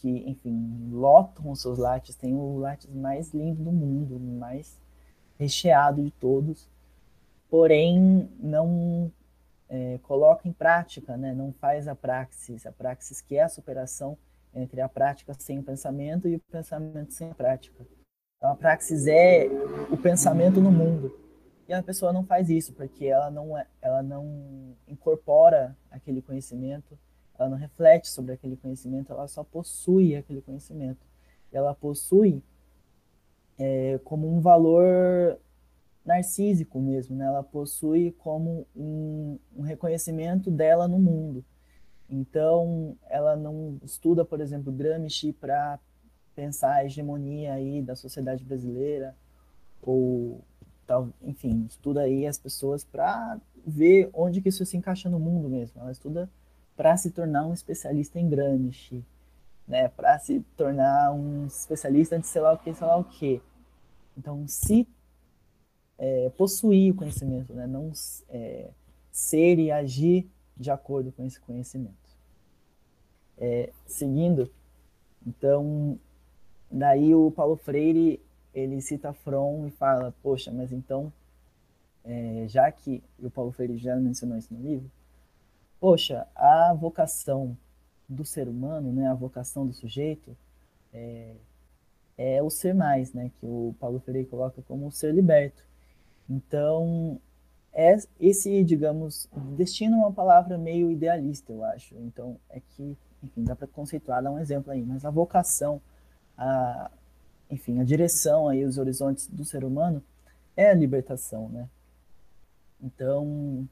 [0.00, 4.80] que, enfim, lotam os seus lattes, tem o lattes mais lindo do mundo, mais
[5.38, 6.68] recheado de todos,
[7.50, 9.12] porém não
[9.68, 11.34] é, coloca em prática, né?
[11.34, 14.16] não faz a praxis, a praxis que é a superação
[14.54, 17.86] entre a prática sem o pensamento e o pensamento sem a prática.
[18.36, 19.48] Então a praxis é
[19.90, 21.14] o pensamento no mundo.
[21.68, 26.98] E a pessoa não faz isso porque ela não, é, ela não incorpora aquele conhecimento
[27.40, 31.06] ela não reflete sobre aquele conhecimento, ela só possui aquele conhecimento.
[31.50, 32.42] Ela possui
[33.58, 35.38] é, como um valor
[36.04, 37.24] narcísico mesmo, né?
[37.24, 41.42] ela possui como um, um reconhecimento dela no mundo.
[42.10, 45.78] Então, ela não estuda, por exemplo, Gramsci para
[46.34, 49.16] pensar a hegemonia aí da sociedade brasileira,
[49.80, 50.44] ou
[50.86, 55.48] tal, enfim, estuda aí as pessoas para ver onde que isso se encaixa no mundo
[55.48, 55.80] mesmo.
[55.80, 56.28] Ela estuda
[56.76, 59.04] para se tornar um especialista em Gramsci.
[59.70, 63.40] né, para se tornar um especialista de sei lá o que, sei lá o que.
[64.18, 64.86] Então, se
[65.96, 67.92] é, possuir o conhecimento, né, não
[68.28, 68.70] é,
[69.12, 71.94] ser e agir de acordo com esse conhecimento.
[73.38, 74.50] É, seguindo,
[75.24, 75.98] então,
[76.70, 78.20] daí o Paulo Freire
[78.52, 81.12] ele cita From e fala, poxa, mas então,
[82.04, 84.90] é, já que o Paulo Freire já mencionou isso no livro,
[85.80, 87.56] poxa, a vocação
[88.08, 90.36] do ser humano, né, a vocação do sujeito,
[90.92, 91.34] é,
[92.18, 95.64] é o ser mais, né, que o Paulo Freire coloca como o ser liberto.
[96.28, 97.18] Então,
[97.72, 101.94] é esse, digamos, destino é uma palavra meio idealista, eu acho.
[101.98, 105.80] Então, é que, enfim, dá para conceituar, dar um exemplo aí, mas a vocação,
[106.36, 106.90] a,
[107.48, 110.02] enfim, a direção aí, os horizontes do ser humano
[110.56, 111.68] é a libertação, né?
[112.82, 113.68] Então,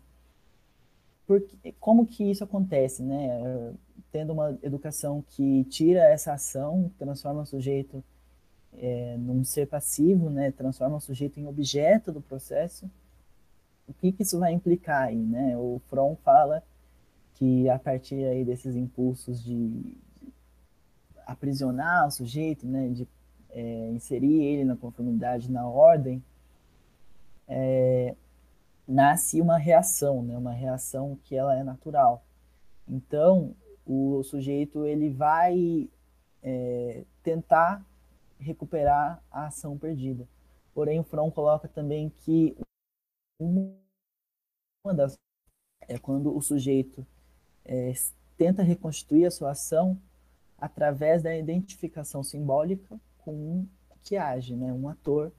[1.28, 3.74] porque, como que isso acontece, né?
[4.10, 8.02] Tendo uma educação que tira essa ação, transforma o sujeito
[8.78, 10.50] é, num ser passivo, né?
[10.50, 12.90] Transforma o sujeito em objeto do processo.
[13.86, 15.54] O que, que isso vai implicar aí, né?
[15.58, 16.64] O Fromm fala
[17.34, 19.94] que a partir aí desses impulsos de,
[21.26, 22.88] aprisionar o sujeito, né?
[22.88, 23.06] De
[23.50, 26.22] é, inserir ele na conformidade, na ordem,
[27.46, 28.14] é,
[28.88, 30.36] nasce uma reação, né?
[30.36, 32.24] Uma reação que ela é natural.
[32.88, 35.88] Então, o sujeito ele vai
[36.42, 37.84] é, tentar
[38.40, 40.26] recuperar a ação perdida.
[40.72, 42.56] Porém, o Fromm coloca também que
[43.40, 43.74] uma
[44.94, 45.16] das
[45.86, 47.06] é quando o sujeito
[47.64, 47.92] é,
[48.36, 50.00] tenta reconstruir a sua ação
[50.58, 53.68] através da identificação simbólica com um
[54.02, 55.32] que age, né, um ator,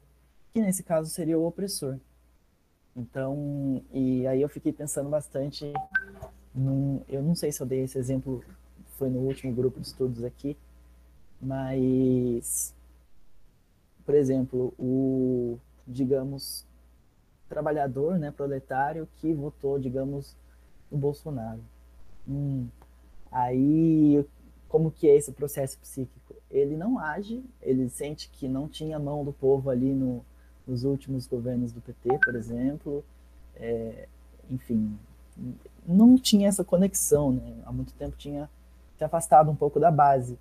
[0.53, 1.99] que nesse caso seria o opressor.
[2.95, 5.71] Então, e aí eu fiquei pensando bastante,
[6.53, 8.43] num, eu não sei se eu dei esse exemplo,
[8.97, 10.57] foi no último grupo de estudos aqui,
[11.41, 12.75] mas,
[14.05, 16.65] por exemplo, o, digamos,
[17.47, 20.35] trabalhador, né, proletário, que votou, digamos,
[20.91, 21.61] no Bolsonaro.
[22.27, 22.67] Hum,
[23.31, 24.25] aí,
[24.67, 26.35] como que é esse processo psíquico?
[26.51, 30.23] Ele não age, ele sente que não tinha mão do povo ali no,
[30.69, 33.03] nos últimos governos do PT, por exemplo.
[33.55, 34.07] É,
[34.49, 34.97] enfim,
[35.85, 37.55] não tinha essa conexão, né?
[37.65, 38.49] Há muito tempo tinha
[38.97, 40.37] se afastado um pouco da base.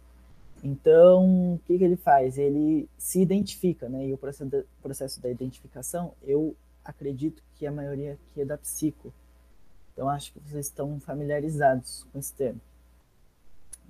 [0.62, 2.36] Então, o que, que ele faz?
[2.36, 4.06] Ele se identifica, né?
[4.06, 8.58] E o processo da, processo da identificação, eu acredito que a maioria aqui é da
[8.58, 9.12] psico.
[9.92, 12.60] Então, acho que vocês estão familiarizados com esse termo.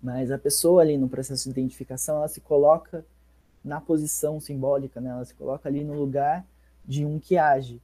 [0.02, 3.04] Mas a pessoa ali no processo de identificação, ela se coloca
[3.68, 5.10] na posição simbólica, né?
[5.10, 6.44] Ela se coloca ali no lugar
[6.84, 7.80] de um que age.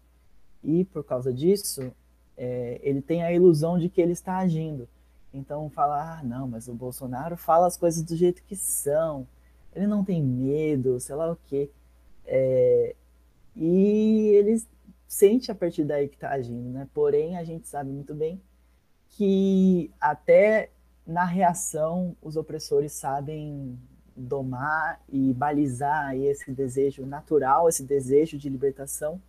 [0.63, 1.93] E por causa disso,
[2.37, 4.89] é, ele tem a ilusão de que ele está agindo.
[5.33, 9.27] Então fala, ah, não, mas o Bolsonaro fala as coisas do jeito que são.
[9.75, 11.71] Ele não tem medo, sei lá o quê.
[12.25, 12.95] É,
[13.55, 14.63] e ele
[15.07, 16.89] sente a partir daí que está agindo, né?
[16.95, 18.41] Porém, a gente sabe muito bem
[19.11, 20.71] que até
[21.07, 23.79] na reação os opressores sabem
[24.17, 29.21] domar e balizar esse desejo natural, esse desejo de libertação,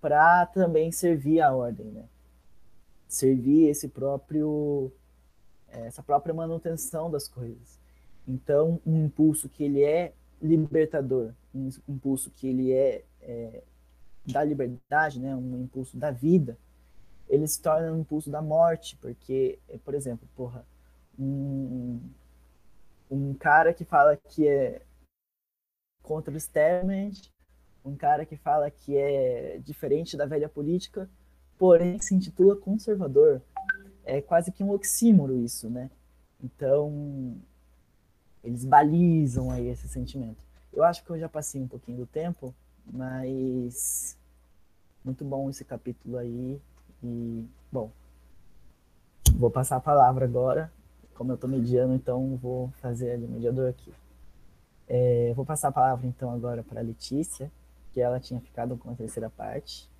[0.00, 2.04] para também servir a ordem, né?
[3.08, 4.92] Servir esse próprio
[5.68, 7.80] essa própria manutenção das coisas.
[8.26, 13.62] Então, um impulso que ele é libertador, um impulso que ele é, é
[14.26, 16.56] da liberdade, né, um impulso da vida,
[17.28, 20.64] ele se torna um impulso da morte, porque, por exemplo, porra,
[21.18, 22.00] um,
[23.14, 24.82] um cara que fala que é
[26.02, 27.30] contra o establishment,
[27.84, 31.08] um cara que fala que é diferente da velha política,
[31.56, 33.40] porém se intitula conservador.
[34.04, 35.90] É quase que um oxímoro isso, né?
[36.42, 37.36] Então,
[38.42, 40.44] eles balizam aí esse sentimento.
[40.72, 44.18] Eu acho que eu já passei um pouquinho do tempo, mas
[45.04, 46.60] muito bom esse capítulo aí.
[47.02, 47.90] E, bom,
[49.36, 50.70] vou passar a palavra agora
[51.14, 53.94] como eu estou mediando, então vou fazer ali mediador aqui.
[54.86, 57.50] É, vou passar a palavra então agora para a Letícia,
[57.92, 59.90] que ela tinha ficado com a terceira parte.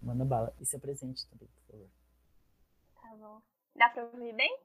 [0.00, 0.54] Manda bala.
[0.60, 1.88] E se apresente também, por favor.
[2.94, 3.42] Tá bom.
[3.74, 4.58] Dá para ouvir bem?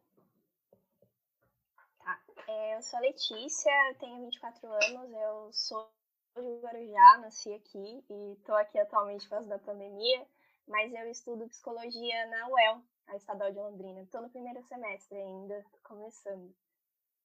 [1.99, 2.19] Tá.
[2.47, 5.89] É, eu sou a Letícia, tenho 24 anos, eu sou
[6.35, 10.25] de Guarujá, nasci aqui e estou aqui atualmente por causa da pandemia,
[10.67, 14.01] mas eu estudo psicologia na UEL, a Estadual de Londrina.
[14.01, 16.55] Estou no primeiro semestre ainda, começando.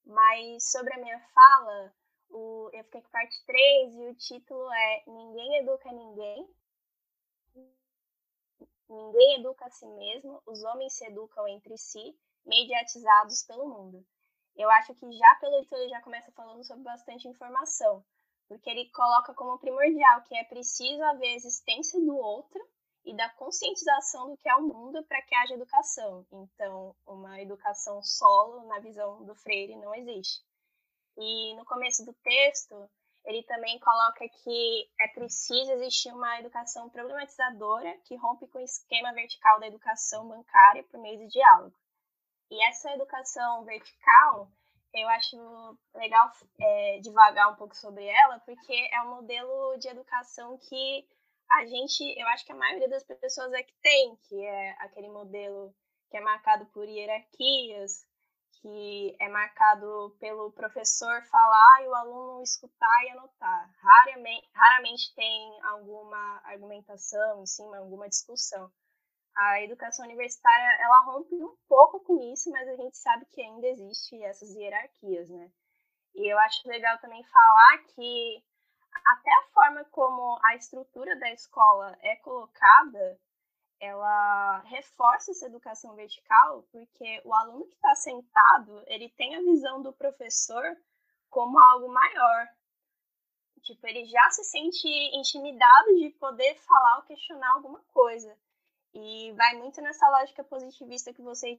[0.05, 1.95] Mas sobre a minha fala,
[2.31, 6.49] o, eu fiquei com parte 3 e o título é Ninguém Educa Ninguém.
[8.89, 14.07] Ninguém educa a si mesmo, os homens se educam entre si, mediatizados pelo mundo.
[14.55, 18.05] Eu acho que já pelo título ele já começa falando sobre bastante informação,
[18.47, 22.63] porque ele coloca como primordial que é preciso haver a existência do outro
[23.05, 26.27] e da conscientização do que é o mundo para que haja educação.
[26.33, 30.43] Então, uma educação solo, na visão do Freire, não existe.
[31.17, 32.91] E no começo do texto,
[33.25, 39.13] ele também coloca que é preciso existir uma educação problematizadora que rompe com o esquema
[39.13, 41.75] vertical da educação bancária por meio de diálogo.
[42.51, 44.51] E essa educação vertical,
[44.93, 50.59] eu acho legal é, divagar um pouco sobre ela, porque é um modelo de educação
[50.59, 51.07] que
[51.51, 55.09] a gente, eu acho que a maioria das pessoas é que tem, que é aquele
[55.09, 55.75] modelo
[56.11, 58.07] que é marcado por hierarquias,
[58.61, 63.71] que é marcado pelo professor falar e o aluno escutar e anotar.
[63.79, 68.71] Raramente, raramente tem alguma argumentação em cima, alguma discussão.
[69.37, 73.67] A educação universitária, ela rompe um pouco com isso, mas a gente sabe que ainda
[73.67, 75.51] existe essas hierarquias, né?
[76.15, 78.43] E eu acho legal também falar que
[79.05, 83.19] até a forma como a estrutura da escola é colocada
[83.81, 89.83] ela reforça essa educação vertical, porque o aluno que está sentado, ele tem a visão
[89.83, 90.65] do professor
[91.29, 92.49] como algo maior.
[93.63, 98.37] Tipo, ele já se sente intimidado de poder falar ou questionar alguma coisa.
[98.93, 101.59] E vai muito nessa lógica positivista que vocês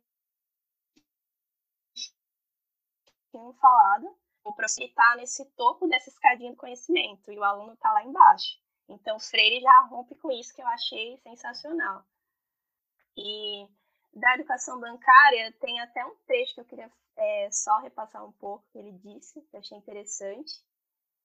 [3.32, 4.18] tinham falado.
[4.46, 8.60] O professor está nesse topo dessa escadinha do conhecimento e o aluno está lá embaixo.
[8.88, 12.06] Então, Freire já rompe com isso que eu achei sensacional.
[13.18, 13.68] E
[14.14, 18.66] da educação bancária, tem até um trecho que eu queria é, só repassar um pouco,
[18.72, 20.54] que ele disse, que eu achei interessante,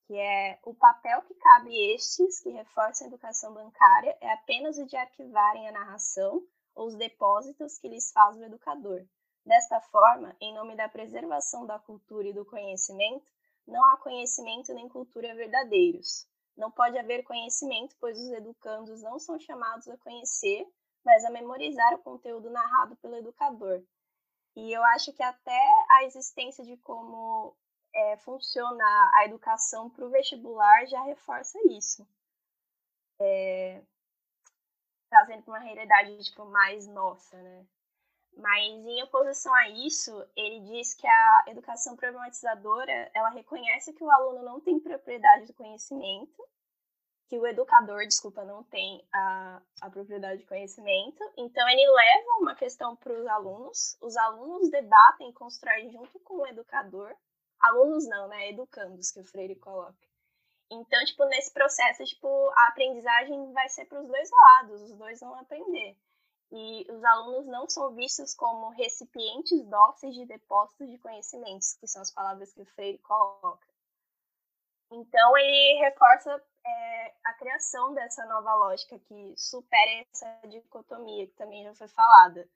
[0.06, 4.86] que é o papel que cabe estes que reforçam a educação bancária é apenas o
[4.86, 6.42] de arquivarem a narração
[6.74, 9.06] ou os depósitos que lhes faz o educador.
[9.44, 13.26] Desta forma, em nome da preservação da cultura e do conhecimento,
[13.66, 16.26] não há conhecimento nem cultura verdadeiros.
[16.56, 20.66] Não pode haver conhecimento, pois os educandos não são chamados a conhecer,
[21.04, 23.82] mas a memorizar o conteúdo narrado pelo educador.
[24.56, 27.56] E eu acho que até a existência de como
[27.94, 32.06] é, funciona a educação para o vestibular já reforça isso.
[33.20, 33.82] É,
[35.08, 37.66] trazendo para uma realidade tipo, mais nossa, né?
[38.36, 44.10] Mas em oposição a isso, ele diz que a educação problematizadora, ela reconhece que o
[44.10, 46.42] aluno não tem propriedade do conhecimento
[47.30, 51.22] que o educador, desculpa, não tem a, a propriedade de conhecimento.
[51.36, 56.38] Então, ele leva uma questão para os alunos, os alunos debatem e constroem junto com
[56.38, 57.14] o educador.
[57.60, 58.50] Alunos não, né?
[58.50, 59.94] Educandos, que o Freire coloca.
[60.68, 65.20] Então, tipo, nesse processo, tipo, a aprendizagem vai ser para os dois lados, os dois
[65.20, 65.96] vão aprender.
[66.52, 72.02] E os alunos não são vistos como recipientes dóceis de depósitos de conhecimentos, que são
[72.02, 73.68] as palavras que o Freire coloca.
[74.90, 81.62] Então, ele reforça é, a criação dessa nova lógica que supera essa dicotomia que também
[81.62, 82.48] já foi falada.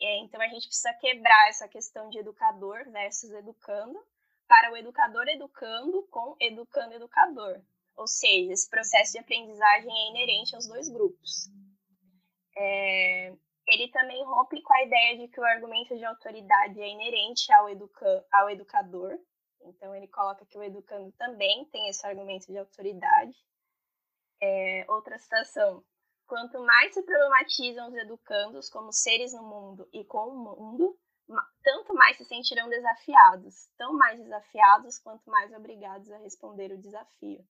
[0.00, 4.00] É, então, a gente precisa quebrar essa questão de educador versus educando
[4.46, 7.60] para o educador educando com educando educador.
[7.96, 11.48] Ou seja, esse processo de aprendizagem é inerente aos dois grupos.
[12.56, 13.32] É,
[13.66, 17.68] ele também rompe com a ideia de que o argumento de autoridade é inerente ao,
[17.68, 19.18] educa ao educador,
[19.64, 23.34] então, ele coloca que o educando também tem esse argumento de autoridade.
[24.42, 25.82] É, outra citação.
[26.26, 30.98] Quanto mais se problematizam os educandos como seres no mundo e com o mundo,
[31.62, 37.46] tanto mais se sentirão desafiados, tão mais desafiados quanto mais obrigados a responder o desafio.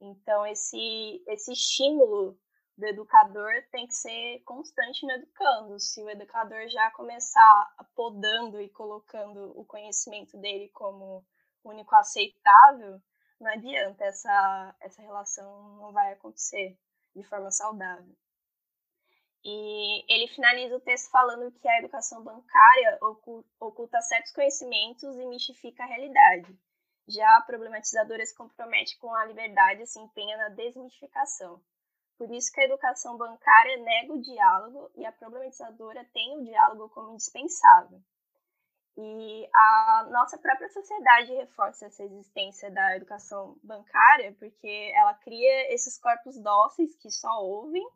[0.00, 2.38] Então, esse, esse estímulo
[2.76, 5.78] do educador tem que ser constante no educando.
[5.78, 11.24] Se o educador já começar podando e colocando o conhecimento dele como
[11.64, 13.00] único aceitável,
[13.40, 16.78] não adianta, essa, essa relação não vai acontecer
[17.14, 18.14] de forma saudável.
[19.44, 22.98] E ele finaliza o texto falando que a educação bancária
[23.58, 26.56] oculta certos conhecimentos e mistifica a realidade.
[27.08, 31.60] Já a problematizadora se compromete com a liberdade e se empenha na desmistificação.
[32.18, 36.88] Por isso que a educação bancária nega o diálogo e a problematizadora tem o diálogo
[36.90, 38.00] como indispensável.
[38.96, 45.98] E a nossa própria sociedade reforça essa existência da educação bancária, porque ela cria esses
[45.98, 47.86] corpos dóceis que só ouvem,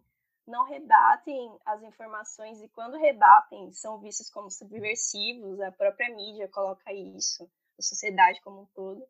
[0.47, 5.61] não rebatem as informações e, quando rebatem, são vistos como subversivos.
[5.61, 7.45] A própria mídia coloca isso,
[7.79, 9.07] a sociedade como um todo.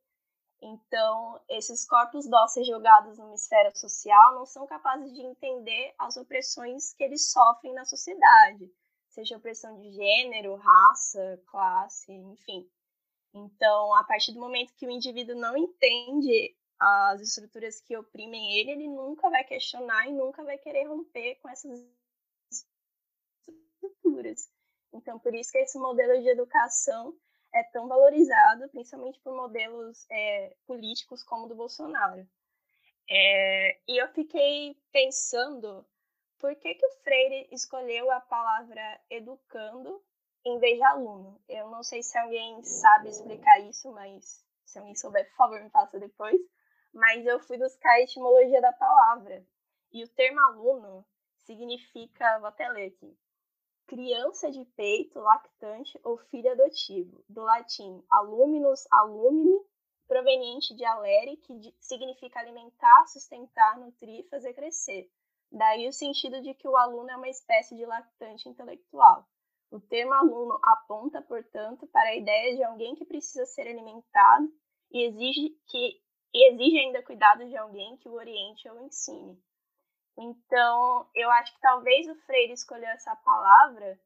[0.61, 6.93] Então, esses corpos dóceis jogados numa esfera social não são capazes de entender as opressões
[6.95, 8.71] que eles sofrem na sociedade
[9.17, 12.71] seja opressão de gênero, raça, classe, enfim.
[13.33, 18.73] Então, a partir do momento que o indivíduo não entende as estruturas que oprimem ele,
[18.73, 21.83] ele nunca vai questionar e nunca vai querer romper com essas
[23.81, 24.51] estruturas.
[24.93, 27.17] Então, por isso que esse modelo de educação
[27.57, 32.29] é tão valorizado, principalmente por modelos é, políticos como o do Bolsonaro.
[33.09, 35.87] É, e eu fiquei pensando
[36.39, 40.03] por que, que o Freire escolheu a palavra educando
[40.45, 41.41] em vez de aluno.
[41.49, 45.71] Eu não sei se alguém sabe explicar isso, mas se alguém souber, por favor, me
[45.71, 46.39] faça depois.
[46.93, 49.45] Mas eu fui buscar a etimologia da palavra.
[49.93, 51.07] E o termo aluno
[51.39, 53.17] significa, vou até ler aqui,
[53.87, 59.61] criança de peito, lactante ou filho adotivo, do latim aluminus, alumine,
[60.07, 65.11] proveniente de alere, que significa alimentar, sustentar, nutrir, fazer crescer.
[65.51, 69.27] Daí o sentido de que o aluno é uma espécie de lactante intelectual.
[69.71, 74.53] O termo aluno aponta, portanto, para a ideia de alguém que precisa ser alimentado
[74.91, 76.01] e exige que
[76.33, 79.43] e exige ainda cuidado de alguém que o oriente ou ensine.
[80.19, 83.99] Então, eu acho que talvez o Freire escolheu essa palavra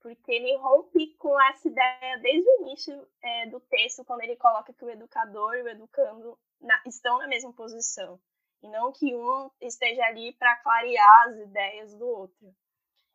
[0.00, 4.72] porque ele rompe com essa ideia desde o início é, do texto, quando ele coloca
[4.72, 8.20] que o educador e o educando na, estão na mesma posição,
[8.62, 12.54] e não que um esteja ali para clarear as ideias do outro.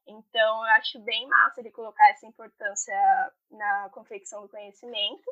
[0.06, 2.94] Então, eu acho bem massa ele colocar essa importância
[3.50, 5.32] na confecção do conhecimento,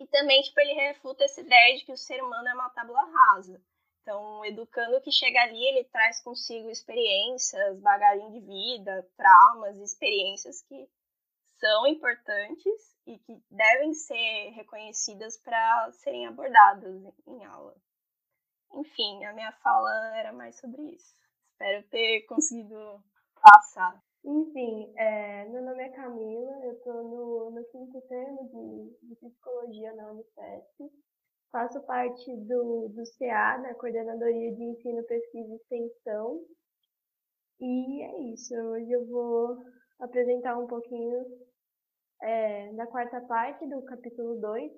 [0.00, 3.04] e também tipo, ele refuta essa ideia de que o ser humano é uma tábula
[3.04, 3.60] rasa.
[4.04, 10.60] Então, o educando que chega ali, ele traz consigo experiências, bagagem de vida, traumas, experiências
[10.60, 10.86] que
[11.58, 17.74] são importantes e que devem ser reconhecidas para serem abordadas em aula.
[18.74, 21.14] Enfim, a minha fala era mais sobre isso.
[21.52, 23.02] Espero ter conseguido
[23.40, 23.98] passar.
[24.22, 29.94] Enfim, é, meu nome é Camila, eu estou no, no quinto termo de, de psicologia
[29.94, 30.92] na Unicef
[31.54, 36.40] Faço parte do, do CA, da Coordenadoria de Ensino, Pesquisa e Extensão.
[37.60, 38.52] E é isso.
[38.56, 39.58] Hoje eu vou
[40.00, 41.24] apresentar um pouquinho
[42.22, 44.72] é, da quarta parte do capítulo 2,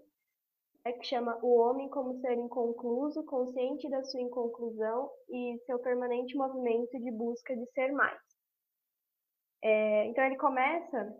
[0.84, 6.36] é, que chama O Homem como Ser Inconcluso, Consciente da Sua Inconclusão e Seu Permanente
[6.36, 8.20] Movimento de Busca de Ser Mais.
[9.64, 11.16] É, então ele começa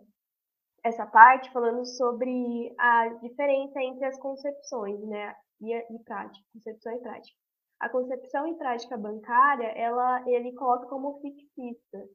[0.83, 5.35] essa parte falando sobre a diferença entre as concepções, né?
[5.61, 7.37] E, e prática, concepção e prática.
[7.79, 12.09] A concepção e prática bancária, ela, ele coloca como fictícia,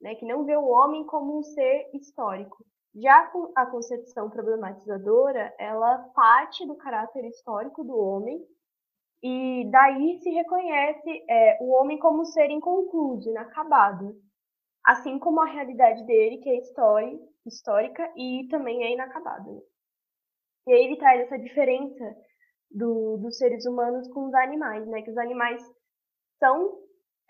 [0.00, 2.64] né, que não vê o homem como um ser histórico.
[2.94, 8.44] Já a concepção problematizadora, ela parte do caráter histórico do homem
[9.22, 14.14] e daí se reconhece é, o homem como ser inconcluso, inacabado,
[14.84, 16.60] assim como a realidade dele, que é
[17.46, 19.50] histórica e também é inacabada.
[20.66, 22.16] E aí ele traz essa diferença
[22.70, 25.02] do, dos seres humanos com os animais, né?
[25.02, 25.62] Que os animais
[26.38, 26.78] são,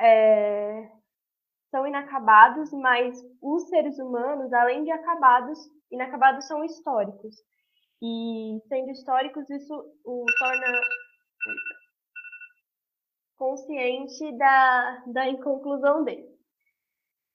[0.00, 0.90] é,
[1.70, 5.58] são inacabados, mas os seres humanos, além de acabados,
[5.90, 7.36] inacabados são históricos.
[8.02, 9.74] E sendo históricos, isso
[10.04, 10.80] o torna
[13.36, 16.33] consciente da, da inconclusão dele.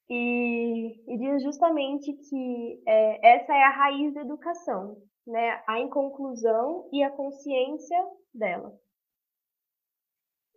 [0.09, 4.97] E, e diz justamente que é, essa é a raiz da educação,
[5.27, 7.97] né, a inconclusão e a consciência
[8.33, 8.73] dela.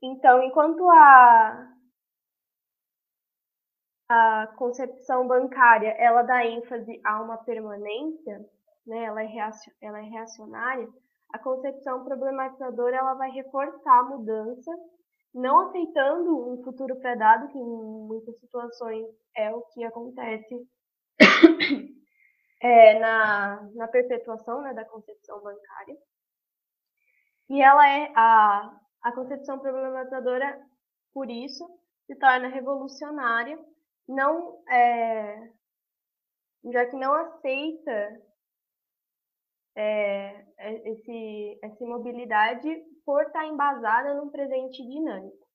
[0.03, 1.73] Então, enquanto a,
[4.09, 8.41] a concepção bancária ela dá ênfase a uma permanência,
[8.87, 10.89] né, ela, é reacion, ela é reacionária,
[11.33, 14.71] a concepção problematizadora ela vai reforçar a mudança,
[15.35, 19.07] não aceitando um futuro predado, que em muitas situações
[19.37, 20.69] é o que acontece
[22.61, 25.97] é, na, na perpetuação né, da concepção bancária.
[27.49, 30.61] E ela é a, a concepção problematizadora,
[31.13, 31.69] por isso,
[32.07, 33.59] se torna revolucionária,
[34.09, 35.51] não é,
[36.73, 38.23] já que não aceita
[39.75, 42.69] é, é esse, essa imobilidade
[43.05, 45.47] por estar embasada num presente dinâmico.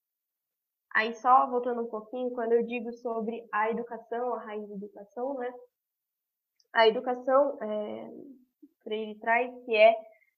[0.93, 5.34] Aí só voltando um pouquinho, quando eu digo sobre a educação, a raiz da educação,
[5.36, 5.54] né?
[6.74, 8.12] a educação é,
[8.84, 9.95] Freire traz que é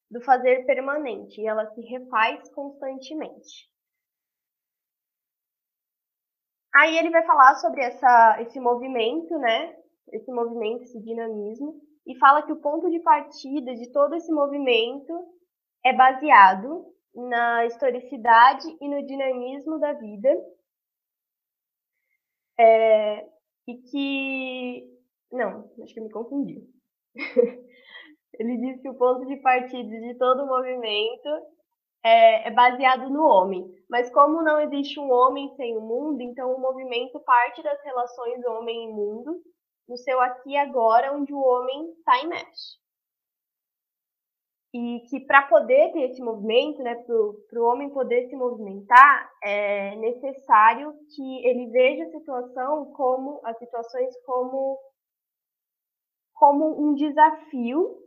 [0.10, 3.70] do fazer permanente, e ela se refaz constantemente.
[6.74, 9.78] Aí ele vai falar sobre essa, esse movimento, né?
[10.12, 15.14] Esse movimento, esse dinamismo, e fala que o ponto de partida de todo esse movimento
[15.86, 16.86] é baseado
[17.16, 20.30] na historicidade e no dinamismo da vida,
[22.57, 23.26] é,
[23.68, 24.99] e que
[25.32, 26.62] não, acho que eu me confundi.
[28.39, 31.30] Ele diz que o ponto de partida de todo o movimento
[32.03, 33.66] é, é, baseado no homem.
[33.89, 38.43] Mas como não existe um homem sem o mundo, então o movimento parte das relações
[38.45, 39.41] homem e mundo,
[39.88, 42.80] no seu aqui e agora, onde o homem está imerso.
[44.72, 49.95] E que para poder ter esse movimento, né, para o homem poder se movimentar, é
[49.95, 54.78] necessário que ele veja a situação como as situações como
[56.36, 57.97] como um desafio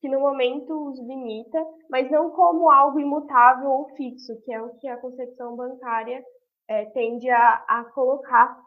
[0.00, 4.74] que no momento os limita, mas não como algo imutável ou fixo, que é o
[4.78, 6.24] que a concepção bancária
[6.68, 8.60] é, tende a, a colocar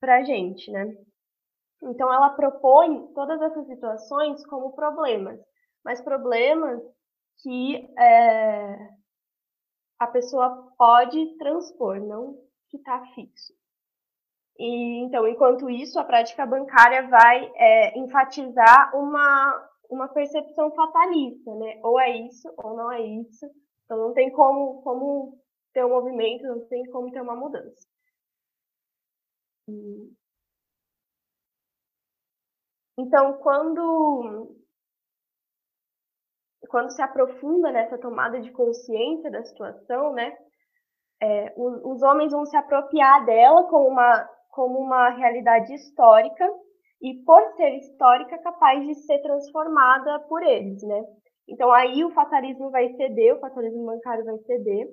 [0.00, 0.86] para a gente, né?
[1.82, 5.40] Então ela propõe todas essas situações como problemas,
[5.84, 6.80] mas problemas
[7.42, 8.90] que é,
[9.98, 13.52] a pessoa pode transpor, não que está fixo.
[14.58, 21.80] E, então, enquanto isso, a prática bancária vai é, enfatizar uma, uma percepção fatalista, né?
[21.82, 23.46] Ou é isso, ou não é isso.
[23.84, 25.38] Então, não tem como, como
[25.72, 27.88] ter um movimento, não tem como ter uma mudança.
[32.98, 34.56] Então, quando
[36.70, 40.32] quando se aprofunda nessa tomada de consciência da situação, né,
[41.20, 46.48] é, os, os, homens vão se apropriar dela como uma, como uma realidade histórica
[47.02, 51.04] e, por ser histórica, capaz de ser transformada por eles, né?
[51.48, 54.88] Então, aí o fatalismo vai ceder, o fatalismo bancário vai ceder,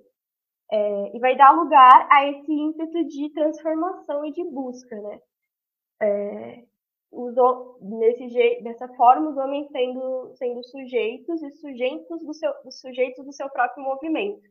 [0.71, 5.19] é, e vai dar lugar a esse ímpeto de transformação e de busca, né?
[6.01, 6.63] É,
[7.11, 7.35] os,
[7.81, 13.33] nesse jeito, dessa forma, os homens sendo, sendo sujeitos e sujeitos do seu, sujeitos do
[13.33, 14.41] seu próprio movimento.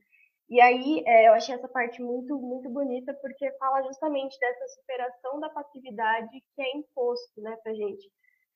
[0.48, 5.40] E aí é, eu achei essa parte muito, muito bonita, porque fala justamente dessa superação
[5.40, 8.08] da passividade que é imposto né, para gente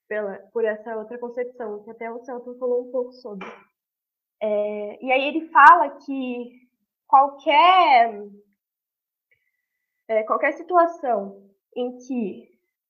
[0.08, 3.46] pela, por essa outra concepção, que até o Celton falou um pouco sobre.
[4.42, 6.68] É, e aí ele fala que
[7.06, 8.22] qualquer,
[10.08, 12.48] é, qualquer situação em que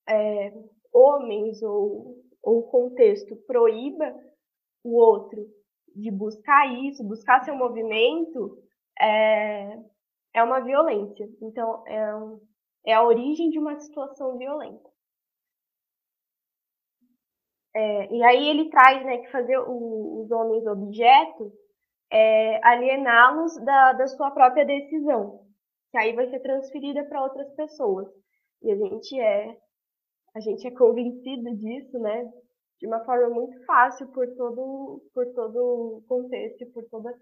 [0.08, 0.52] é,
[0.92, 4.14] homens ou, ou contexto proíba
[4.84, 5.46] o outro
[5.94, 8.58] de buscar isso, buscar seu movimento,
[8.98, 9.78] é,
[10.34, 11.28] é uma violência.
[11.42, 12.40] Então, é, um,
[12.86, 14.88] é a origem de uma situação violenta.
[17.74, 21.52] É, e aí ele traz né, que fazer o, os homens objetos
[22.12, 25.46] é aliená-los da, da sua própria decisão,
[25.92, 28.08] que aí vai ser transferida para outras pessoas.
[28.62, 29.56] E a gente é
[30.34, 32.24] a gente é convencido disso, né?
[32.78, 37.14] De uma forma muito fácil por todo, por todo o contexto, por toda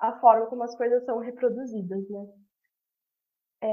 [0.00, 2.26] a forma como as coisas são reproduzidas, né?
[3.62, 3.68] É...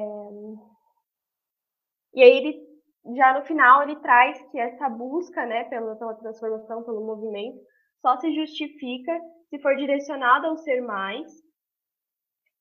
[2.15, 2.67] E aí ele,
[3.15, 7.59] já no final, ele traz que essa busca, né, pela, pela transformação, pelo movimento,
[8.01, 9.19] só se justifica
[9.49, 11.31] se for direcionada ao ser mais,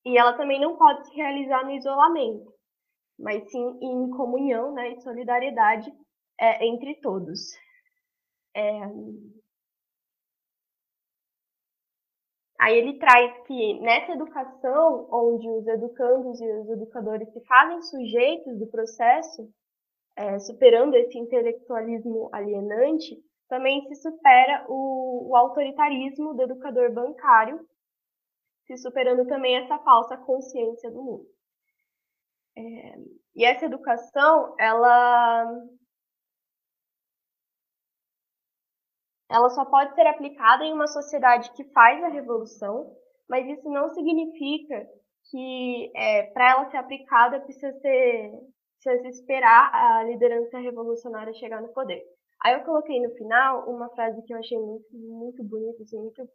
[0.04, 2.52] e ela também não pode se realizar no isolamento,
[3.18, 5.92] mas sim em comunhão, né, em solidariedade
[6.42, 7.52] é, entre todos.
[8.54, 8.82] É...
[12.60, 18.58] Aí ele traz que nessa educação, onde os educandos e os educadores se fazem sujeitos
[18.58, 19.48] do processo,
[20.16, 23.16] é, superando esse intelectualismo alienante,
[23.48, 27.66] também se supera o, o autoritarismo do educador bancário,
[28.66, 31.26] se superando também essa falsa consciência do mundo.
[32.56, 32.98] É,
[33.34, 35.46] e essa educação, ela
[39.32, 42.94] ela só pode ser aplicada em uma sociedade que faz a revolução,
[43.28, 44.86] mas isso não significa
[45.30, 48.30] que é, para ela ser aplicada precisa, ser,
[48.82, 52.02] precisa esperar a liderança revolucionária chegar no poder.
[52.44, 56.28] Aí eu coloquei no final uma frase que eu achei muito, muito bonita, assim, muito,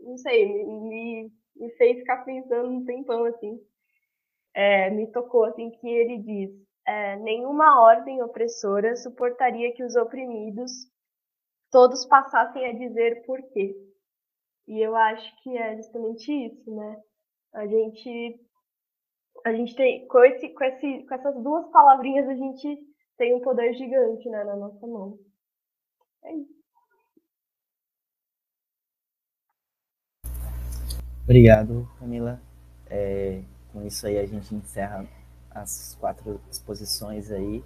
[0.00, 3.58] não sei, me, me fez ficar pensando um tempão, assim.
[4.54, 6.50] É, me tocou, assim, que ele diz,
[6.86, 10.72] é, nenhuma ordem opressora suportaria que os oprimidos
[11.76, 13.76] todos passassem a dizer por quê.
[14.66, 17.02] E eu acho que é justamente isso, né?
[17.52, 18.40] A gente
[19.44, 22.78] a gente tem com esse com esse com essas duas palavrinhas a gente
[23.18, 25.18] tem um poder gigante, né, na nossa mão.
[26.24, 26.56] É isso.
[31.24, 32.40] Obrigado, Camila.
[32.88, 35.06] É, com isso aí a gente encerra
[35.50, 37.62] as quatro exposições aí.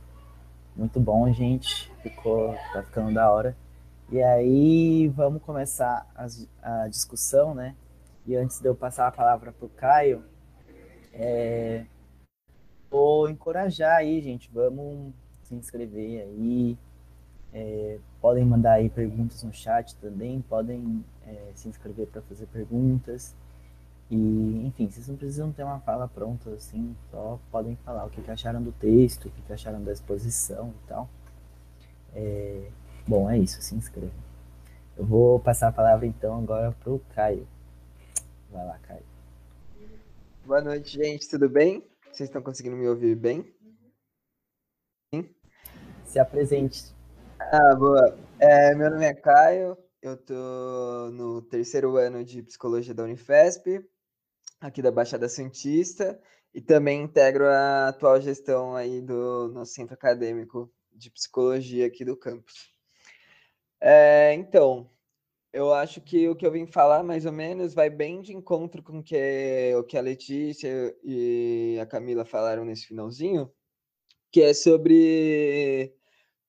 [0.75, 1.89] Muito bom, gente.
[2.03, 3.57] Ficou, tá ficando da hora.
[4.11, 7.77] E aí vamos começar a, a discussão, né?
[8.27, 10.25] E antes de eu passar a palavra para o Caio,
[11.13, 11.85] é,
[12.91, 14.51] vou encorajar aí, gente.
[14.53, 15.13] Vamos
[15.45, 16.77] se inscrever aí,
[17.53, 23.35] É, podem mandar aí perguntas no chat também, podem é, se inscrever para fazer perguntas.
[24.11, 28.23] E, enfim, vocês não precisam ter uma fala pronta, assim, só podem falar o que,
[28.23, 31.09] que acharam do texto, o que, que acharam da exposição e tal.
[32.15, 32.71] É,
[33.11, 34.15] bom, é isso, se inscrevam.
[34.97, 37.45] Eu vou passar a palavra então agora para o Caio.
[38.49, 39.03] Vai lá, Caio.
[40.47, 41.85] Boa noite, gente, tudo bem?
[42.05, 43.53] Vocês estão conseguindo me ouvir bem?
[45.13, 45.29] Sim?
[46.05, 46.95] Se apresente.
[47.41, 48.17] Ah, boa.
[48.39, 53.85] É, meu nome é Caio, eu tô no terceiro ano de psicologia da Unifesp,
[54.61, 56.17] aqui da Baixada Santista,
[56.55, 62.17] e também integro a atual gestão aí do nosso centro acadêmico de psicologia aqui do
[62.17, 62.71] campus.
[63.81, 64.91] É, então,
[65.53, 68.83] eu acho que o que eu vim falar, mais ou menos, vai bem de encontro
[68.83, 73.51] com que, o que a Letícia e a Camila falaram nesse finalzinho,
[74.33, 75.95] que é sobre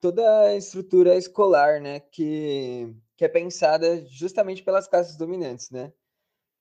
[0.01, 5.93] toda a estrutura escolar, né, que, que é pensada justamente pelas classes dominantes, né?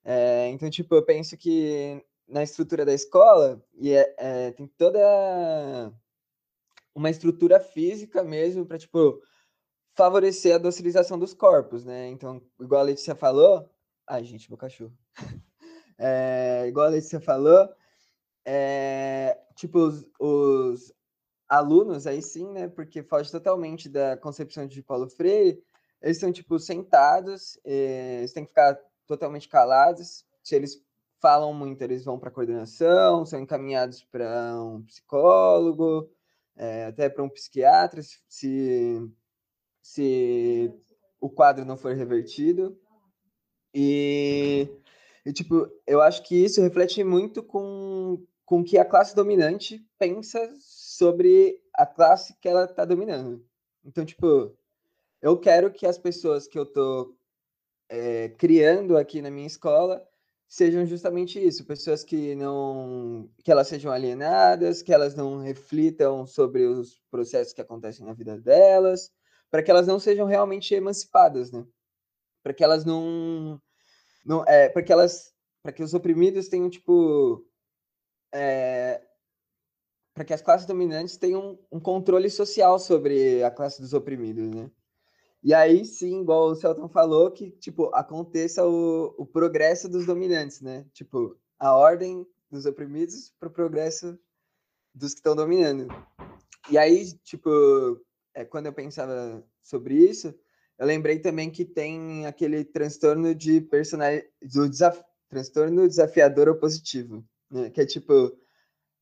[0.04, 5.92] É, então, tipo, eu penso que na estrutura da escola e é, é, tem toda
[6.94, 9.20] uma estrutura física mesmo para tipo
[10.00, 12.08] favorecer a docilização dos corpos, né?
[12.08, 13.68] Então, igual a Letícia falou,
[14.06, 14.96] ai gente, meu cachorro,
[15.98, 17.68] é, igual a Letícia falou,
[18.42, 20.90] é, tipo os, os,
[21.46, 22.66] alunos aí sim, né?
[22.66, 25.62] Porque foge totalmente da concepção de Paulo Freire.
[26.00, 30.24] Eles estão tipo sentados, eles têm que ficar totalmente calados.
[30.42, 30.82] Se eles
[31.20, 36.10] falam muito, eles vão para coordenação, são encaminhados para um psicólogo,
[36.56, 39.12] é, até para um psiquiatra, se,
[39.90, 40.72] se
[41.20, 42.78] o quadro não for revertido.
[43.74, 44.68] E,
[45.26, 50.52] e, tipo, eu acho que isso reflete muito com, com que a classe dominante pensa
[50.60, 53.44] sobre a classe que ela está dominando.
[53.84, 54.56] Então, tipo,
[55.20, 57.16] eu quero que as pessoas que eu tô
[57.88, 60.06] é, criando aqui na minha escola
[60.48, 66.66] sejam justamente isso, pessoas que não que elas sejam alienadas, que elas não reflitam sobre
[66.66, 69.12] os processos que acontecem na vida delas,
[69.50, 71.66] para que elas não sejam realmente emancipadas, né?
[72.42, 73.60] Para que elas não
[74.24, 75.32] não é, para que elas
[75.62, 77.44] para que os oprimidos tenham tipo
[78.32, 79.02] é,
[80.14, 84.70] para que as classes dominantes tenham um controle social sobre a classe dos oprimidos, né?
[85.42, 90.60] E aí sim, igual o Celton falou, que, tipo, aconteça o, o progresso dos dominantes,
[90.60, 90.84] né?
[90.92, 94.18] Tipo, a ordem dos oprimidos para o progresso
[94.94, 95.88] dos que estão dominando.
[96.70, 97.50] E aí, tipo,
[98.34, 100.34] é, quando eu pensava sobre isso,
[100.78, 105.02] eu lembrei também que tem aquele transtorno de personalidade, do desaf...
[105.28, 107.70] transtorno desafiador opositivo, né?
[107.70, 108.36] Que é tipo,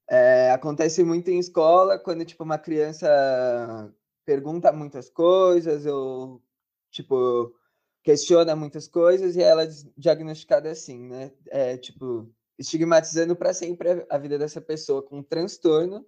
[0.08, 6.42] é, acontece muito em escola, quando, tipo, uma criança pergunta muitas coisas, ou,
[6.90, 7.54] tipo,
[8.02, 11.32] questiona muitas coisas e ela é diagnosticada assim, né?
[11.46, 16.04] É, tipo, estigmatizando para sempre a vida dessa pessoa com um transtorno,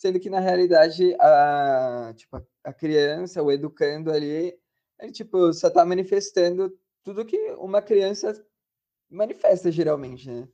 [0.00, 4.58] sendo que, na realidade, a, tipo, a criança, o educando ali,
[4.98, 6.74] ele, tipo, só está manifestando
[7.04, 8.32] tudo que uma criança
[9.10, 10.48] manifesta, geralmente, né?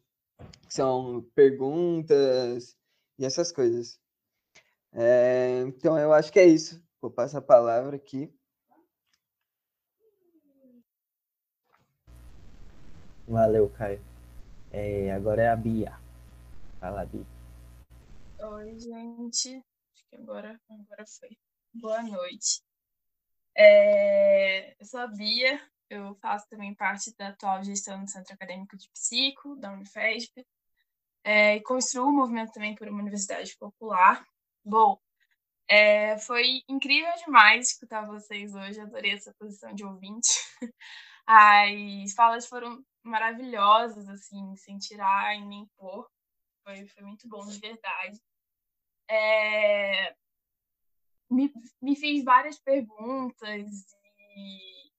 [0.68, 2.76] São perguntas
[3.16, 4.00] e essas coisas.
[4.92, 6.82] É, então, eu acho que é isso.
[7.00, 8.34] Vou passar a palavra aqui.
[13.28, 14.00] Valeu, Caio.
[14.72, 15.96] É, agora é a Bia.
[16.80, 17.35] Fala, Bia.
[18.48, 19.56] Oi, gente.
[19.92, 21.36] Acho que agora, agora foi.
[21.74, 22.62] Boa noite.
[23.56, 28.76] É, eu sou a Bia, eu faço também parte da atual gestão do Centro Acadêmico
[28.76, 30.46] de Psico, da Unifesp,
[31.24, 34.24] é, e construo o movimento também por uma universidade popular.
[34.64, 35.00] Bom,
[35.68, 40.28] é, foi incrível demais escutar vocês hoje, adorei essa posição de ouvinte.
[41.26, 46.08] As falas foram maravilhosas, assim, sem tirar e nem pôr.
[46.64, 48.20] Foi, foi muito bom, de verdade.
[49.08, 50.14] É,
[51.30, 53.66] me, me fiz várias perguntas
[54.36, 54.90] e,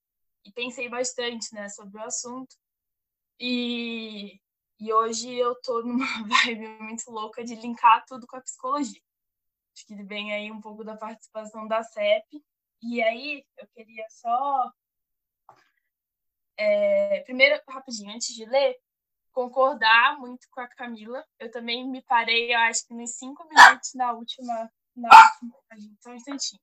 [0.44, 2.56] e pensei bastante né, sobre o assunto.
[3.40, 4.40] E,
[4.80, 6.06] e hoje eu tô numa
[6.44, 9.00] vibe muito louca de linkar tudo com a psicologia.
[9.74, 12.44] Acho que vem aí um pouco da participação da CEP.
[12.82, 14.72] E aí, eu queria só.
[16.56, 18.76] É, primeiro, rapidinho, antes de ler,
[19.38, 21.24] concordar muito com a Camila.
[21.38, 24.70] Eu também me parei, eu acho que nos cinco minutos na última.
[24.96, 25.08] Na
[25.42, 25.54] última
[26.02, 26.60] só um instantinho.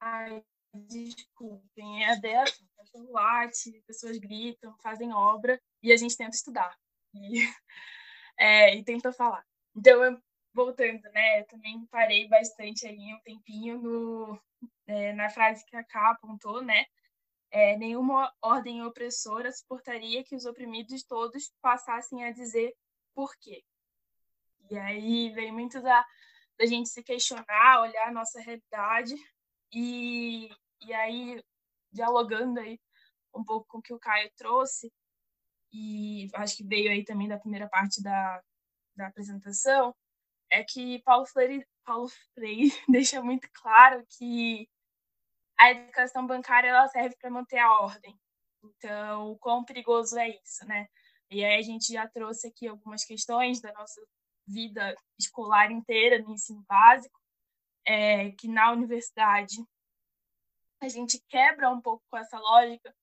[0.00, 0.44] Ai,
[0.74, 6.76] desculpem, é a assim, cachorro late, pessoas gritam, fazem obra e a gente tenta estudar
[7.14, 7.40] e,
[8.38, 9.44] é, e tenta falar.
[9.74, 10.20] Então, eu,
[10.52, 14.40] voltando, né, eu também parei bastante ali um tempinho no,
[14.86, 16.84] é, na frase que a Ká apontou, né,
[17.50, 22.74] é, nenhuma ordem opressora suportaria que os oprimidos todos passassem a dizer
[23.14, 23.62] por quê.
[24.70, 26.04] E aí vem muito da,
[26.58, 29.14] da gente se questionar, olhar a nossa realidade
[29.70, 30.48] e,
[30.80, 31.42] e aí,
[31.92, 32.80] dialogando aí
[33.34, 34.90] um pouco com o que o Caio trouxe,
[35.72, 38.42] e acho que veio aí também da primeira parte da,
[38.94, 39.94] da apresentação,
[40.50, 44.68] é que Paulo Freire, Paulo Freire deixa muito claro que
[45.58, 48.18] a educação bancária ela serve para manter a ordem.
[48.62, 50.86] Então, o quão perigoso é isso, né?
[51.30, 54.00] E aí a gente já trouxe aqui algumas questões da nossa
[54.46, 57.18] vida escolar inteira no ensino básico,
[57.86, 59.56] é, que na universidade
[60.80, 62.94] a gente quebra um pouco com essa lógica,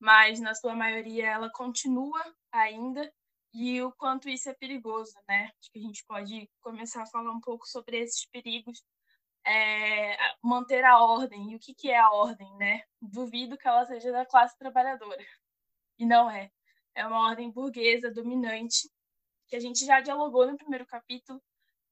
[0.00, 2.20] mas na sua maioria ela continua
[2.50, 3.12] ainda
[3.52, 5.50] e o quanto isso é perigoso, né?
[5.60, 8.82] Acho que a gente pode começar a falar um pouco sobre esses perigos,
[9.46, 12.82] é, manter a ordem e o que, que é a ordem, né?
[13.00, 15.24] Duvido que ela seja da classe trabalhadora
[15.98, 16.50] e não é.
[16.94, 18.90] É uma ordem burguesa dominante
[19.48, 21.42] que a gente já dialogou no primeiro capítulo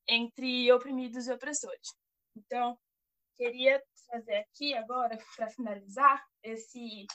[0.07, 1.95] entre oprimidos e opressores.
[2.35, 2.79] Então,
[3.37, 7.07] queria trazer aqui agora, para finalizar, esse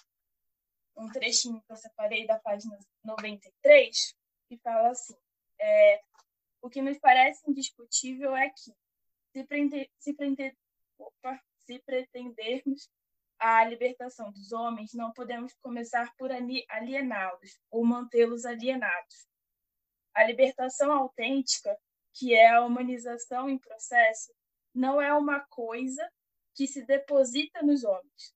[0.96, 4.16] um trechinho que eu separei da página 93,
[4.48, 5.16] que fala assim:
[5.60, 6.02] é,
[6.62, 8.74] o que nos parece indiscutível é que,
[9.32, 10.56] se, prender, se, prender,
[10.98, 12.90] opa, se pretendermos
[13.40, 19.28] a libertação dos homens, não podemos começar por aliená-los ou mantê-los alienados.
[20.14, 21.78] A libertação autêntica,
[22.14, 24.34] que é a humanização em processo,
[24.74, 26.10] não é uma coisa
[26.56, 28.34] que se deposita nos homens.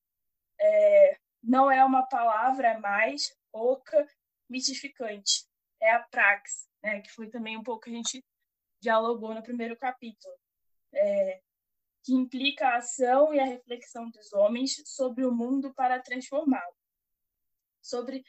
[0.59, 1.17] É,
[1.47, 4.05] não é uma palavra mais oca,
[4.49, 5.47] mitificante.
[5.81, 8.23] É a praxe, né, que foi também um pouco que a gente
[8.81, 10.33] dialogou no primeiro capítulo,
[10.93, 11.41] é,
[12.03, 16.75] que implica a ação e a reflexão dos homens sobre o mundo para transformá-lo.
[17.81, 18.23] Sobre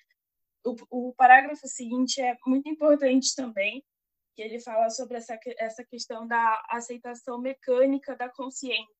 [0.64, 0.77] o,
[1.09, 3.85] o parágrafo seguinte é muito importante também,
[4.37, 8.97] que ele fala sobre essa, essa questão da aceitação mecânica da consciência.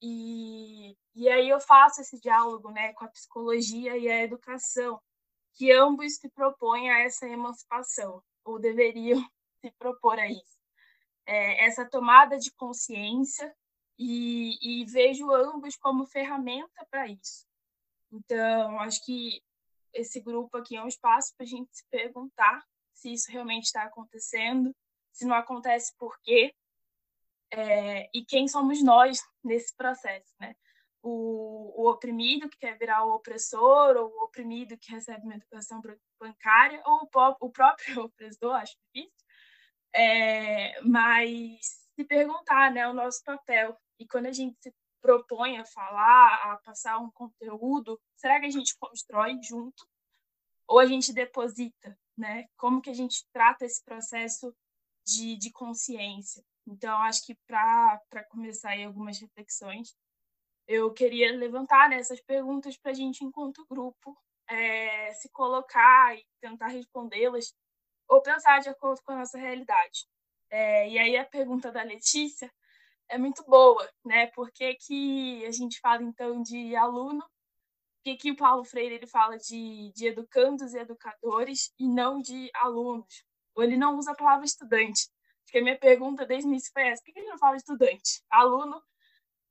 [0.00, 5.00] E, e aí eu faço esse diálogo né, com a psicologia e a educação,
[5.54, 9.20] que ambos se propõem a essa emancipação, ou deveriam
[9.60, 10.58] se propor a isso.
[11.26, 13.54] É, essa tomada de consciência
[13.98, 17.46] e, e vejo ambos como ferramenta para isso.
[18.10, 19.42] Então, acho que
[19.92, 23.82] esse grupo aqui é um espaço para a gente se perguntar se isso realmente está
[23.82, 24.74] acontecendo,
[25.12, 26.54] se não acontece por quê,
[27.50, 30.54] é, e quem somos nós nesse processo, né?
[31.02, 35.80] O, o, oprimido que quer virar o opressor, ou o oprimido que recebe uma educação
[36.20, 39.24] bancária, ou o, o próprio opressor, acho difícil,
[39.94, 41.60] é, mas
[41.94, 43.76] se perguntar, né, o nosso papel.
[43.98, 48.50] E quando a gente se propõe a falar, a passar um conteúdo, será que a
[48.50, 49.88] gente constrói junto
[50.66, 52.46] ou a gente deposita, né?
[52.56, 54.54] Como que a gente trata esse processo
[55.06, 56.44] de, de consciência?
[56.68, 59.96] Então, acho que para começar aí algumas reflexões,
[60.66, 64.14] eu queria levantar né, essas perguntas para a gente, enquanto grupo,
[64.46, 67.54] é, se colocar e tentar respondê-las
[68.06, 70.06] ou pensar de acordo com a nossa realidade.
[70.50, 72.52] É, e aí a pergunta da Letícia
[73.08, 74.26] é muito boa, né?
[74.28, 77.20] Por que, que a gente fala então de aluno?
[77.20, 82.20] Por que, que o Paulo Freire ele fala de, de educandos e educadores e não
[82.20, 83.24] de alunos?
[83.54, 85.08] Ou ele não usa a palavra estudante?
[85.48, 88.22] Porque a minha pergunta desde o início foi essa: por que ele não fala estudante?
[88.28, 88.82] Aluno,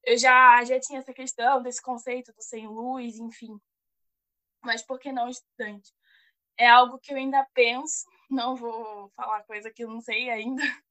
[0.04, 3.60] eu já, já tinha essa questão desse conceito do sem luz, enfim.
[4.64, 5.92] Mas por que não estudante?
[6.56, 10.62] É algo que eu ainda penso, não vou falar coisa que eu não sei ainda,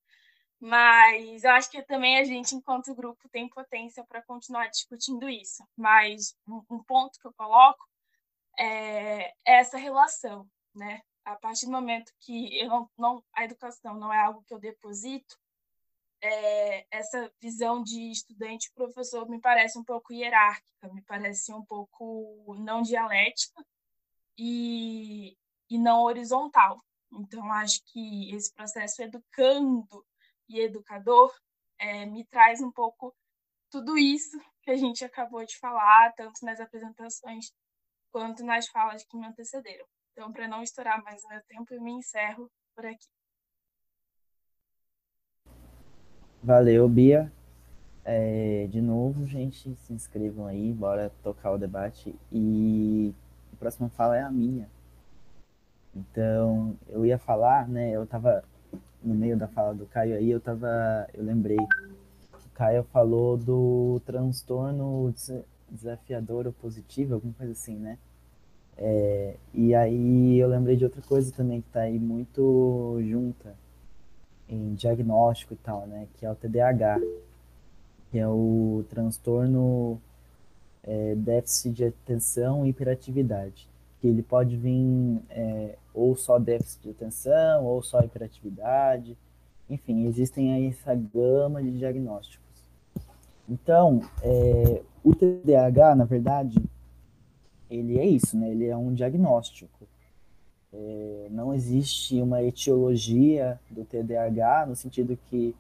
[0.61, 5.65] mas eu acho que também a gente, enquanto grupo, tem potência para continuar discutindo isso.
[5.77, 7.85] Mas um ponto que eu coloco
[8.59, 11.01] é essa relação, né?
[11.27, 14.59] A partir do momento que eu não, não a educação não é algo que eu
[14.59, 15.37] deposito,
[16.22, 22.55] é, essa visão de estudante professor me parece um pouco hierárquica, me parece um pouco
[22.59, 23.64] não dialética
[24.39, 25.37] e,
[25.68, 26.83] e não horizontal.
[27.12, 30.07] Então, acho que esse processo educando
[30.49, 31.35] e educador,
[31.79, 33.14] é, me traz um pouco
[33.70, 37.53] tudo isso que a gente acabou de falar, tanto nas apresentações
[38.11, 39.87] quanto nas falas que me antecederam.
[40.17, 43.07] Então, para não estourar mais o meu tempo, eu me encerro por aqui.
[46.43, 47.31] Valeu, Bia.
[48.03, 52.19] É, de novo, gente, se inscrevam aí, bora tocar o debate.
[52.33, 53.14] E
[53.53, 54.71] a próxima fala é a minha.
[55.95, 57.91] Então, eu ia falar, né?
[57.91, 58.43] Eu tava
[59.03, 61.07] no meio da fala do Caio aí, eu tava.
[61.12, 61.59] Eu lembrei.
[61.59, 65.14] O Caio falou do transtorno
[65.71, 67.99] desafiador ou positivo, alguma coisa assim, né?
[68.79, 73.55] É, e aí eu lembrei de outra coisa também que tá aí muito junta
[74.49, 76.07] em diagnóstico e tal, né?
[76.14, 77.01] Que é o TDAH,
[78.11, 80.01] que é o transtorno
[80.83, 83.68] é, déficit de atenção e hiperatividade.
[84.01, 89.16] Que ele pode vir é, ou só déficit de atenção, ou só hiperatividade.
[89.68, 92.47] Enfim, existem aí essa gama de diagnósticos.
[93.49, 96.57] Então, é, o TDAH, na verdade,
[97.71, 98.51] ele é isso, né?
[98.51, 99.87] Ele é um diagnóstico.
[100.73, 105.55] É, não existe uma etiologia do TDAH no sentido que,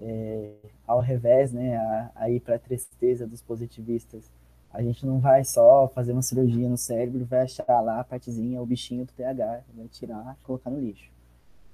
[0.00, 0.52] é,
[0.86, 4.30] ao revés, né, aí para a tristeza dos positivistas,
[4.72, 8.60] a gente não vai só fazer uma cirurgia no cérebro vai achar lá a partezinha,
[8.60, 11.12] o bichinho do TDAH, vai tirar colocar no lixo.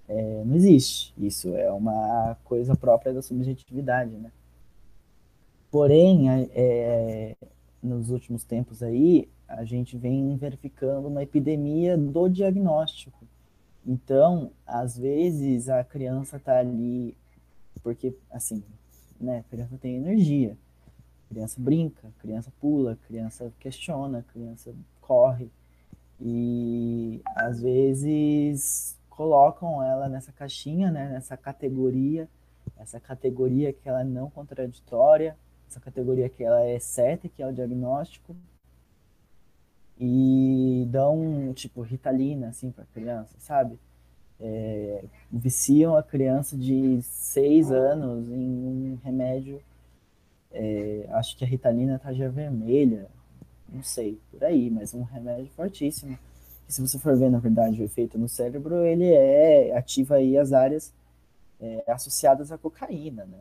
[0.09, 1.15] É, não existe.
[1.17, 4.33] Isso é uma coisa própria da subjetividade, né?
[5.71, 7.37] Porém, é,
[7.81, 13.27] nos últimos tempos aí, a gente vem verificando uma epidemia do diagnóstico.
[13.85, 17.17] Então, às vezes a criança está ali
[17.83, 18.63] porque, assim,
[19.21, 20.57] né, a criança tem energia,
[21.27, 25.51] a criança brinca, a criança pula, a criança questiona, a criança corre.
[26.21, 32.29] E às vezes colocam ela nessa caixinha, né, nessa categoria,
[32.79, 35.37] essa categoria que ela é não contraditória,
[35.69, 38.37] essa categoria que ela é certa, que é o diagnóstico,
[40.01, 43.79] e dão, tipo, ritalina, assim, para criança, sabe?
[44.41, 49.61] É, viciam a criança de seis anos em um remédio,
[50.51, 53.09] é, acho que a ritalina tá já vermelha,
[53.69, 56.19] não sei, por aí, mas um remédio fortíssimo.
[56.67, 60.39] E se você for ver, na verdade, o efeito no cérebro, ele é ativa aí
[60.39, 60.95] as áreas
[61.61, 63.39] é, associadas à cocaína, né?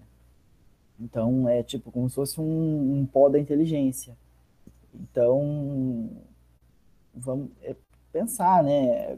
[1.00, 4.18] Então, é tipo como se fosse um, um pó da inteligência.
[4.94, 6.10] Então,
[7.14, 7.76] vamos é,
[8.12, 9.18] pensar, né?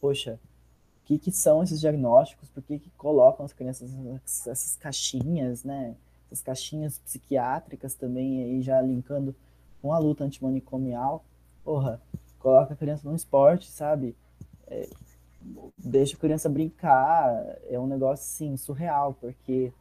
[0.00, 0.38] Poxa,
[1.02, 2.48] o que, que são esses diagnósticos?
[2.48, 5.96] Por que, que colocam as crianças nessas caixinhas, né?
[6.26, 9.34] Essas caixinhas psiquiátricas também, aí já linkando
[9.82, 11.24] com a luta antimanicomial.
[11.64, 12.00] Porra,
[12.38, 14.16] coloca a criança no esporte, sabe?
[14.66, 14.88] É,
[15.76, 17.58] deixa a criança brincar.
[17.68, 19.72] É um negócio, assim, surreal, porque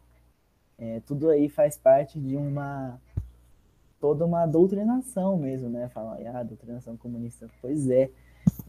[0.77, 2.99] é, tudo aí faz parte de uma
[3.99, 5.89] toda uma doutrinação mesmo, né?
[5.89, 7.47] Falam, ah, doutrinação comunista.
[7.61, 8.09] Pois é,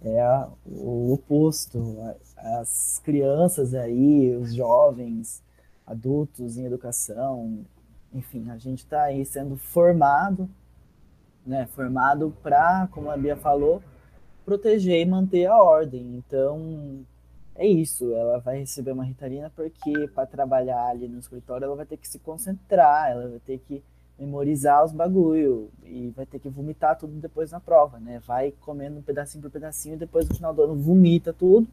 [0.03, 1.97] é a, o oposto.
[2.37, 5.43] As crianças aí, os jovens,
[5.87, 7.64] adultos em educação,
[8.12, 10.49] enfim, a gente está aí sendo formado,
[11.47, 11.66] né?
[11.66, 13.83] Formado para, como a Bia falou,
[14.45, 16.16] proteger e manter a ordem.
[16.16, 17.05] Então,
[17.55, 21.87] é isso, ela vai receber uma ritalina porque para trabalhar ali no escritório ela vai
[21.87, 23.83] ter que se concentrar, ela vai ter que
[24.21, 28.21] memorizar os bagulho e vai ter que vomitar tudo depois na prova, né?
[28.21, 31.66] Vai comendo um pedacinho por pedacinho e depois no final do ano vomita tudo.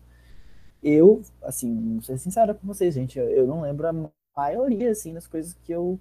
[0.81, 5.13] Eu, assim, vou ser sincero com vocês, gente, eu, eu não lembro a maioria, assim,
[5.13, 5.99] das coisas que eu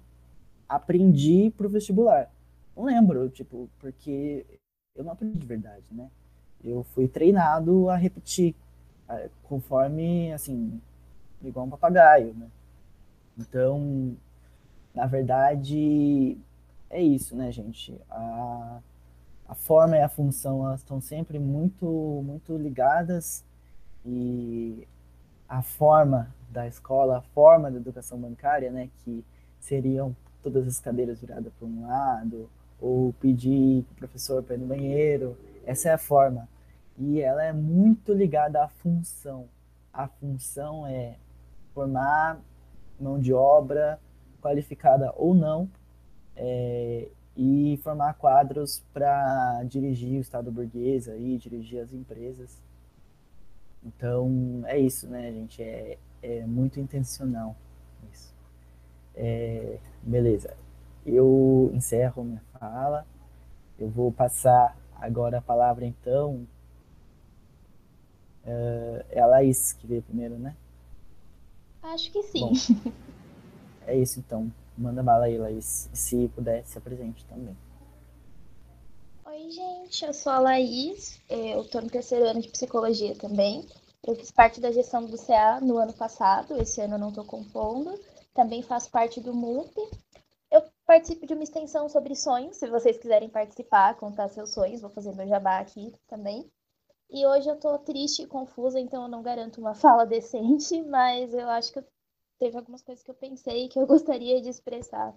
[0.69, 2.31] aprendi pro vestibular.
[2.75, 4.45] Não lembro, tipo, porque
[4.95, 6.09] eu não aprendi de verdade, né?
[6.63, 8.55] Eu fui treinado a repetir
[9.43, 10.79] conforme, assim,
[11.43, 12.47] igual um papagaio, né?
[13.37, 14.15] Então,
[14.97, 16.35] na verdade,
[16.89, 17.95] é isso, né, gente?
[18.09, 18.79] A,
[19.47, 21.85] a forma e a função, elas estão sempre muito,
[22.25, 23.45] muito ligadas
[24.03, 24.87] e
[25.47, 29.23] a forma da escola, a forma da educação bancária, né, que
[29.59, 32.49] seriam todas as cadeiras viradas para um lado,
[32.81, 36.49] ou pedir para o professor para ir no banheiro, essa é a forma
[36.97, 39.47] e ela é muito ligada à função.
[39.93, 41.17] A função é
[41.75, 42.39] formar
[42.99, 43.99] mão de obra
[44.47, 45.69] qualificada ou não
[46.35, 52.61] é, e formar quadros para dirigir o Estado burguês aí, dirigir as empresas.
[53.83, 55.61] Então é isso, né, gente?
[55.61, 57.55] É, é muito intencional
[58.13, 58.33] isso.
[59.13, 60.55] É, beleza.
[61.05, 63.05] Eu encerro minha fala.
[63.77, 66.47] Eu vou passar agora a palavra então
[68.47, 70.55] Uh, é a Laís que veio primeiro, né?
[71.83, 72.39] Acho que sim.
[72.39, 72.53] Bom,
[73.87, 74.51] é isso então.
[74.77, 75.89] Manda bala aí, Laís.
[75.93, 77.57] Se puder, se apresente também.
[79.25, 80.05] Oi, gente.
[80.05, 81.19] Eu sou a Laís.
[81.29, 83.67] Eu estou no terceiro ano de psicologia também.
[84.05, 86.55] Eu fiz parte da gestão do CA no ano passado.
[86.61, 87.99] Esse ano eu não estou compondo.
[88.33, 89.73] Também faço parte do MUP.
[90.51, 92.57] Eu participo de uma extensão sobre sonhos.
[92.57, 96.49] Se vocês quiserem participar, contar seus sonhos, vou fazer meu jabá aqui também.
[97.09, 101.33] E hoje eu tô triste e confusa, então eu não garanto uma fala decente, mas
[101.33, 101.79] eu acho que
[102.39, 105.15] teve algumas coisas que eu pensei que eu gostaria de expressar,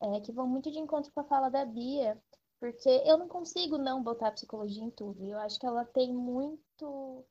[0.00, 2.20] é, que vão muito de encontro com a fala da Bia,
[2.60, 5.26] porque eu não consigo não botar a psicologia em tudo.
[5.26, 7.24] Eu acho que ela tem muito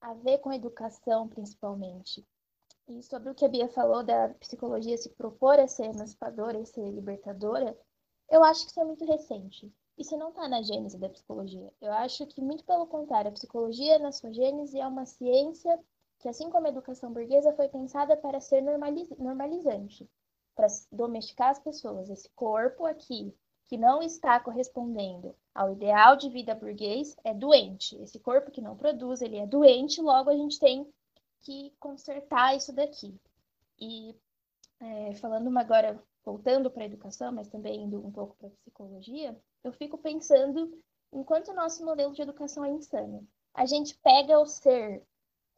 [0.00, 2.26] a ver com a educação, principalmente.
[2.88, 6.66] E sobre o que a Bia falou da psicologia se propor a ser emancipadora e
[6.66, 7.76] ser libertadora,
[8.30, 9.72] eu acho que isso é muito recente.
[9.98, 11.70] Isso não está na gênese da psicologia.
[11.80, 15.78] Eu acho que, muito pelo contrário, a psicologia, na sua gênese, é uma ciência
[16.20, 20.08] que, assim como a educação burguesa, foi pensada para ser normaliz normalizante,
[20.54, 22.10] para domesticar as pessoas.
[22.10, 23.34] Esse corpo aqui,
[23.66, 27.96] que não está correspondendo ao ideal de vida burguês, é doente.
[28.02, 30.86] Esse corpo que não produz, ele é doente, logo a gente tem
[31.40, 33.18] que consertar isso daqui.
[33.78, 34.14] E
[34.78, 39.34] é, falando agora, voltando para a educação, mas também indo um pouco para a psicologia,
[39.64, 40.78] eu fico pensando
[41.12, 43.26] enquanto o nosso modelo de educação é insano.
[43.54, 45.02] A gente pega o ser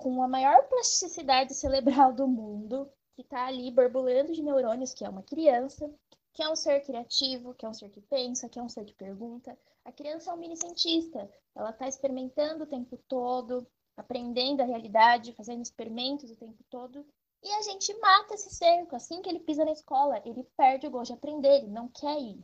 [0.02, 5.08] com a maior plasticidade cerebral do mundo, que está ali borbulhando de neurônios, que é
[5.08, 5.88] uma criança,
[6.32, 8.84] que é um ser criativo, que é um ser que pensa, que é um ser
[8.84, 9.56] que pergunta.
[9.84, 13.64] A criança é um mini cientista, ela está experimentando o tempo todo,
[13.96, 17.06] aprendendo a realidade, fazendo experimentos o tempo todo.
[17.40, 18.96] E a gente mata esse cerco.
[18.96, 22.20] Assim que ele pisa na escola, ele perde o gosto de aprender, ele não quer
[22.20, 22.42] ir.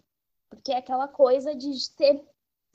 [0.48, 2.24] Porque é aquela coisa de ser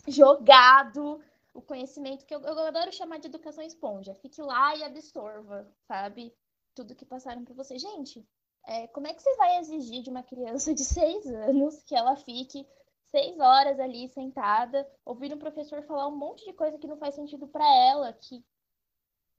[0.10, 1.22] jogado
[1.54, 4.16] o conhecimento que eu, eu adoro chamar de educação esponja.
[4.16, 6.34] Fique lá e absorva, sabe?
[6.74, 7.78] Tudo que passaram para você.
[7.78, 8.28] Gente,
[8.66, 12.16] é, como é que você vai exigir de uma criança de seis anos que ela
[12.16, 12.66] fique
[13.12, 17.14] seis horas ali sentada, ouvindo um professor falar um monte de coisa que não faz
[17.14, 18.44] sentido para ela, que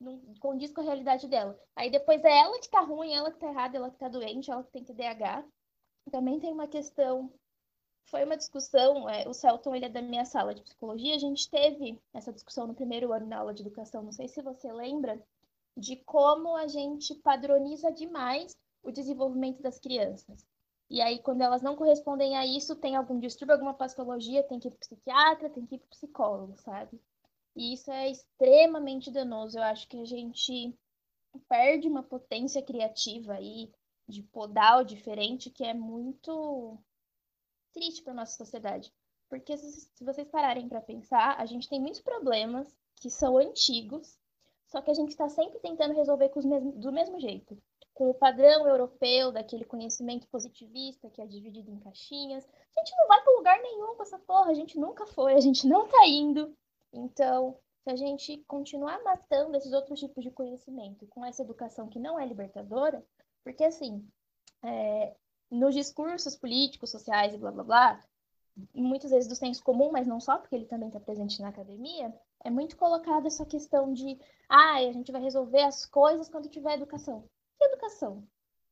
[0.01, 1.59] não condiz com a realidade dela.
[1.75, 4.51] Aí depois é ela que tá ruim, ela que tá errada, ela que tá doente,
[4.51, 5.45] ela que tem TDAH.
[6.13, 7.33] Também tem uma questão
[8.07, 11.49] foi uma discussão, é, o Celton ele é da minha sala de psicologia, a gente
[11.49, 15.21] teve essa discussão no primeiro ano na aula de educação, não sei se você lembra,
[15.77, 20.47] de como a gente padroniza demais o desenvolvimento das crianças.
[20.91, 24.69] E aí, quando elas não correspondem a isso, tem algum distúrbio, alguma patologia, tem que
[24.69, 27.01] ir para psiquiatra, tem que ir para psicólogo, sabe?
[27.57, 29.59] E isso é extremamente danoso.
[29.59, 30.77] Eu acho que a gente
[31.49, 33.73] perde uma potência criativa aí
[34.07, 36.79] de podar o diferente que é muito
[37.75, 38.91] triste para nossa sociedade.
[39.29, 44.19] Porque se, vocês pararem para pensar, a gente tem muitos problemas que são antigos,
[44.67, 46.31] só que a gente está sempre tentando resolver
[46.77, 47.61] do mesmo jeito
[47.95, 52.45] com o padrão europeu daquele conhecimento positivista que é dividido em caixinhas.
[52.45, 55.41] A gente não vai para lugar nenhum com essa porra, a gente nunca foi, a
[55.41, 56.57] gente não tá indo.
[56.93, 62.01] Então, se a gente continuar matando esses outros tipos de conhecimento com essa educação que
[62.01, 63.05] não é libertadora,
[63.45, 64.05] porque assim,
[64.65, 65.15] é,
[65.55, 68.05] nos discursos políticos, sociais e blá blá blá,
[68.75, 72.15] muitas vezes do senso comum, mas não só, porque ele também está presente na academia,
[72.45, 76.75] é muito colocada essa questão de, ah, a gente vai resolver as coisas quando tiver
[76.75, 77.29] educação.
[77.59, 78.27] Que educação?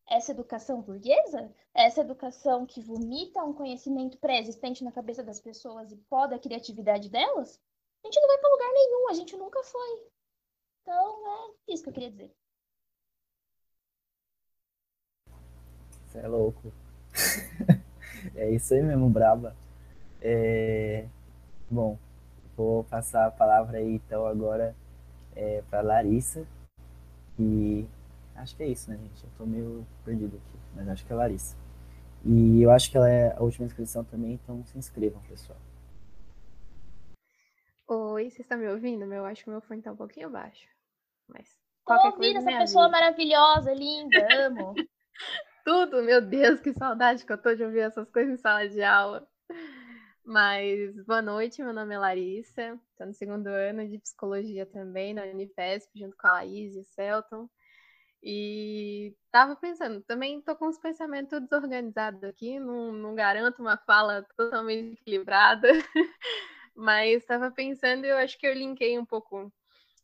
[0.08, 1.52] Essa educação burguesa?
[1.74, 7.08] Essa educação que vomita um conhecimento pré-existente na cabeça das pessoas e poda a criatividade
[7.08, 7.58] delas?
[8.04, 10.06] A gente não vai para lugar nenhum, a gente nunca foi.
[10.82, 12.34] Então, é isso que eu queria dizer.
[16.12, 16.72] Você é louco.
[18.36, 19.56] é isso aí mesmo, braba.
[20.20, 21.06] É...
[21.70, 21.98] Bom,
[22.56, 24.76] vou passar a palavra aí então agora
[25.34, 26.46] é, para Larissa.
[27.38, 27.86] E
[28.42, 29.24] Acho que é isso, né, gente?
[29.24, 31.56] Eu tô meio perdido aqui, mas acho que é Larissa.
[32.24, 35.58] E eu acho que ela é a última inscrição também, então se inscrevam, pessoal.
[37.88, 39.04] Oi, vocês estão me ouvindo?
[39.04, 40.66] Eu acho que o meu fone tá um pouquinho baixo.
[41.28, 41.56] Mas.
[41.86, 42.98] Tô ouvindo essa pessoa vida.
[42.98, 44.74] maravilhosa, linda, amo.
[45.64, 48.82] Tudo, meu Deus, que saudade que eu tô de ouvir essas coisas em sala de
[48.82, 49.26] aula.
[50.24, 55.22] Mas boa noite, meu nome é Larissa, estou no segundo ano de psicologia também na
[55.24, 57.48] Unifesp, junto com a Laís e o Celton.
[58.22, 64.24] E tava pensando, também tô com os pensamentos desorganizados aqui, não, não garanto uma fala
[64.36, 65.68] totalmente equilibrada,
[66.74, 69.52] mas estava pensando eu acho que eu linkei um pouco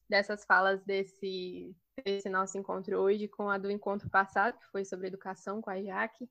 [0.08, 5.08] dessas falas desse, desse nosso encontro hoje com a do encontro passado, que foi sobre
[5.08, 6.28] educação com a Jaque.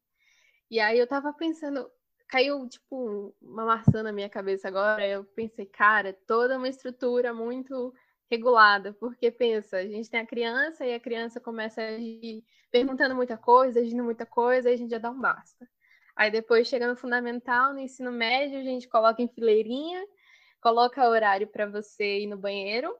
[0.70, 1.90] E aí eu tava pensando,
[2.28, 7.94] caiu tipo uma maçã na minha cabeça agora, eu pensei, cara, toda uma estrutura muito
[8.30, 13.16] regulada, porque pensa, a gente tem a criança e a criança começa a ir perguntando
[13.16, 15.68] muita coisa, agindo muita coisa, e a gente já dá um basta.
[16.16, 20.06] Aí depois chega no fundamental, no ensino médio, a gente coloca em fileirinha,
[20.60, 22.94] coloca horário para você ir no banheiro,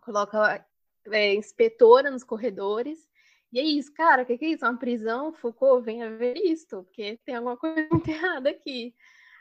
[0.00, 0.64] coloca
[1.10, 3.08] é, inspetora nos corredores,
[3.52, 4.64] E é isso, cara, o que, que, é isso?
[4.64, 5.32] Uma prisão?
[5.32, 8.94] Foucault, venha ver isto, porque tem alguma coisa muito errada aqui.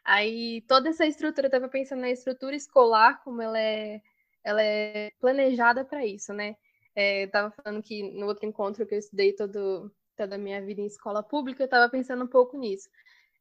[0.04, 4.02] Aí toda essa estrutura, eu estava pensando na estrutura escolar, como ela é,
[4.44, 6.56] ela é planejada para isso, né?
[6.96, 10.62] É, eu estava falando que no outro encontro que eu estudei todo, toda a minha
[10.62, 12.90] vida em escola pública, eu estava pensando um pouco nisso.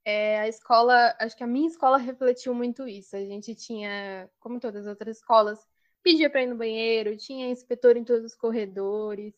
[0.04, 3.16] É, a escola, acho que a minha escola refletiu muito isso.
[3.16, 5.66] A gente tinha, como todas as outras escolas,
[6.08, 9.34] pedia para ir no banheiro, tinha inspetor em todos os corredores,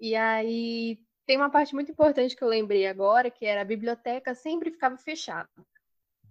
[0.00, 4.34] e aí tem uma parte muito importante que eu lembrei agora, que era a biblioteca
[4.34, 5.50] sempre ficava fechada.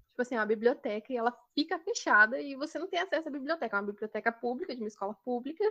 [0.09, 3.31] Tipo assim, é uma biblioteca e ela fica fechada e você não tem acesso à
[3.31, 3.77] biblioteca.
[3.77, 5.63] É uma biblioteca pública, de uma escola pública,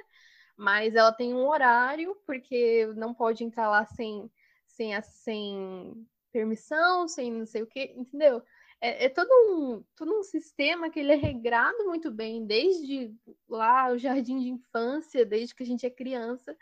[0.56, 4.30] mas ela tem um horário, porque não pode entrar lá sem,
[4.68, 8.40] sem, sem permissão, sem não sei o quê, entendeu?
[8.80, 13.14] É, é, todo, um, todo um sistema que ele é regrado muito bem, desde
[13.48, 16.56] lá o jardim de infância, desde que a gente é criança,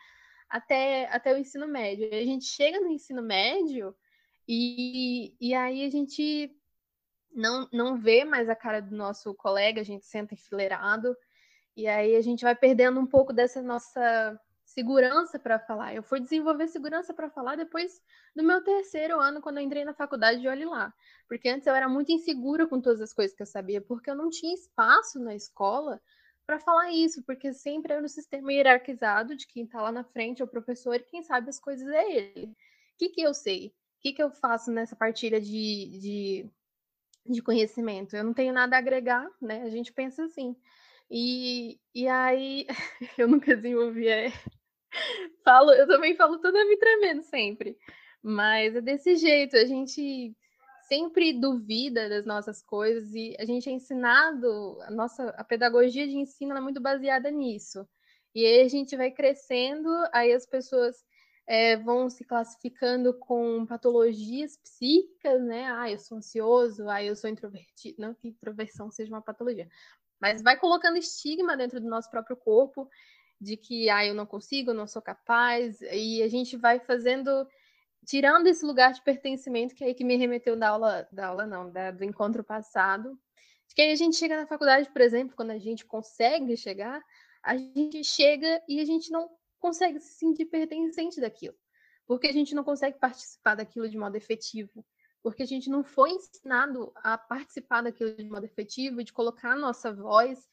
[0.48, 2.08] até, até o ensino médio.
[2.12, 3.94] E a gente chega no ensino médio
[4.48, 6.54] e, e aí a gente
[7.34, 11.16] não, não vê mais a cara do nosso colega, a gente senta enfileirado,
[11.76, 14.40] e aí a gente vai perdendo um pouco dessa nossa
[14.74, 15.94] segurança para falar.
[15.94, 18.02] Eu fui desenvolver segurança para falar depois
[18.34, 20.92] do meu terceiro ano, quando eu entrei na faculdade de Olhe Lá.
[21.28, 24.16] Porque antes eu era muito insegura com todas as coisas que eu sabia, porque eu
[24.16, 26.00] não tinha espaço na escola
[26.44, 30.42] para falar isso, porque sempre era no sistema hierarquizado de quem está lá na frente
[30.42, 32.46] é o professor e quem sabe as coisas é ele.
[32.46, 32.54] O
[32.98, 33.68] que, que eu sei?
[33.68, 33.72] O
[34.02, 36.50] que, que eu faço nessa partilha de, de,
[37.26, 38.14] de conhecimento?
[38.14, 39.62] Eu não tenho nada a agregar, né?
[39.62, 40.54] A gente pensa assim.
[41.10, 42.66] E, e aí
[43.16, 44.08] eu nunca desenvolvi.
[45.44, 47.76] Falo, eu também falo toda me tremendo sempre.
[48.22, 50.34] Mas é desse jeito, a gente
[50.88, 56.16] sempre duvida das nossas coisas e a gente é ensinado, a nossa a pedagogia de
[56.16, 57.86] ensino é muito baseada nisso.
[58.34, 61.04] E aí a gente vai crescendo, aí as pessoas
[61.46, 65.70] é, vão se classificando com patologias psíquicas, né?
[65.70, 68.00] Ah, eu sou ansioso, ah, eu sou introvertido.
[68.00, 69.68] Não que introversão seja uma patologia,
[70.20, 72.88] mas vai colocando estigma dentro do nosso próprio corpo
[73.40, 77.46] de que, ah, eu não consigo, não sou capaz, e a gente vai fazendo
[78.04, 81.46] tirando esse lugar de pertencimento que é aí que me remeteu da aula, da aula
[81.46, 83.18] não, da, do encontro passado,
[83.66, 87.02] de que aí a gente chega na faculdade, por exemplo, quando a gente consegue chegar,
[87.42, 91.56] a gente chega e a gente não consegue se sentir pertencente daquilo,
[92.06, 94.84] porque a gente não consegue participar daquilo de modo efetivo,
[95.22, 99.56] porque a gente não foi ensinado a participar daquilo de modo efetivo, de colocar a
[99.56, 100.46] nossa voz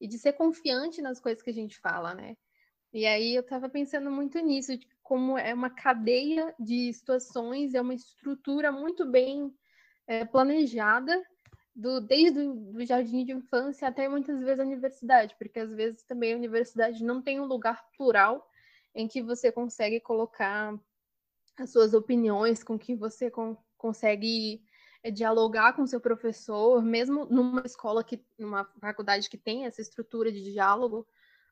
[0.00, 2.36] e de ser confiante nas coisas que a gente fala, né?
[2.92, 7.80] E aí eu estava pensando muito nisso, de como é uma cadeia de situações, é
[7.80, 9.54] uma estrutura muito bem
[10.06, 11.22] é, planejada,
[11.74, 16.32] do, desde o jardim de infância até muitas vezes a universidade, porque às vezes também
[16.32, 18.48] a universidade não tem um lugar plural
[18.94, 20.74] em que você consegue colocar
[21.58, 23.30] as suas opiniões, com que você
[23.76, 24.62] consegue
[25.10, 30.42] dialogar com seu professor, mesmo numa escola que, numa faculdade que tem essa estrutura de
[30.42, 31.06] diálogo,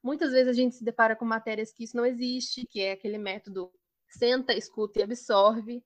[0.04, 3.16] Muitas vezes a gente se depara com matérias que isso não existe, que é aquele
[3.16, 3.72] método
[4.06, 5.82] senta, escuta e absorve.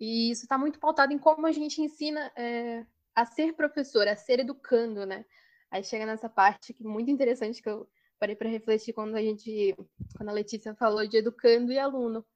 [0.00, 2.84] E isso está muito pautado em como a gente ensina é,
[3.14, 5.24] a ser professor, a ser educando, né?
[5.70, 7.88] Aí chega nessa parte que é muito interessante que eu
[8.18, 9.76] parei para refletir quando a gente,
[10.16, 12.26] quando a Letícia falou de educando e aluno.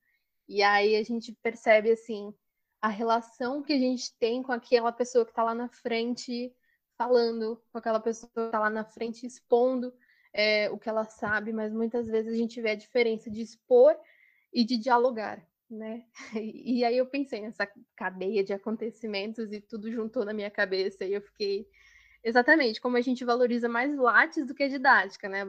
[0.48, 2.32] E aí a gente percebe assim
[2.80, 6.54] a relação que a gente tem com aquela pessoa que está lá na frente
[6.96, 9.92] falando, com aquela pessoa que está lá na frente expondo
[10.32, 13.96] é, o que ela sabe, mas muitas vezes a gente vê a diferença de expor
[14.53, 16.04] e de dialogar, né?
[16.34, 17.66] E, e aí eu pensei nessa
[17.96, 21.66] cadeia de acontecimentos e tudo juntou na minha cabeça e eu fiquei
[22.22, 25.44] exatamente como a gente valoriza mais lattes do que didática, né?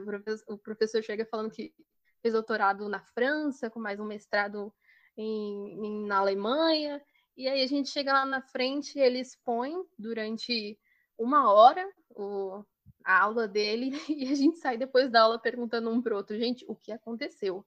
[0.46, 1.74] O professor chega falando que
[2.22, 4.72] fez doutorado na França, com mais um mestrado
[5.16, 7.02] em, em, na Alemanha,
[7.38, 10.76] e aí a gente chega lá na frente e ele expõe durante
[11.16, 12.64] uma hora o,
[13.04, 16.64] a aula dele e a gente sai depois da aula perguntando um para outro, gente,
[16.66, 17.64] o que aconteceu?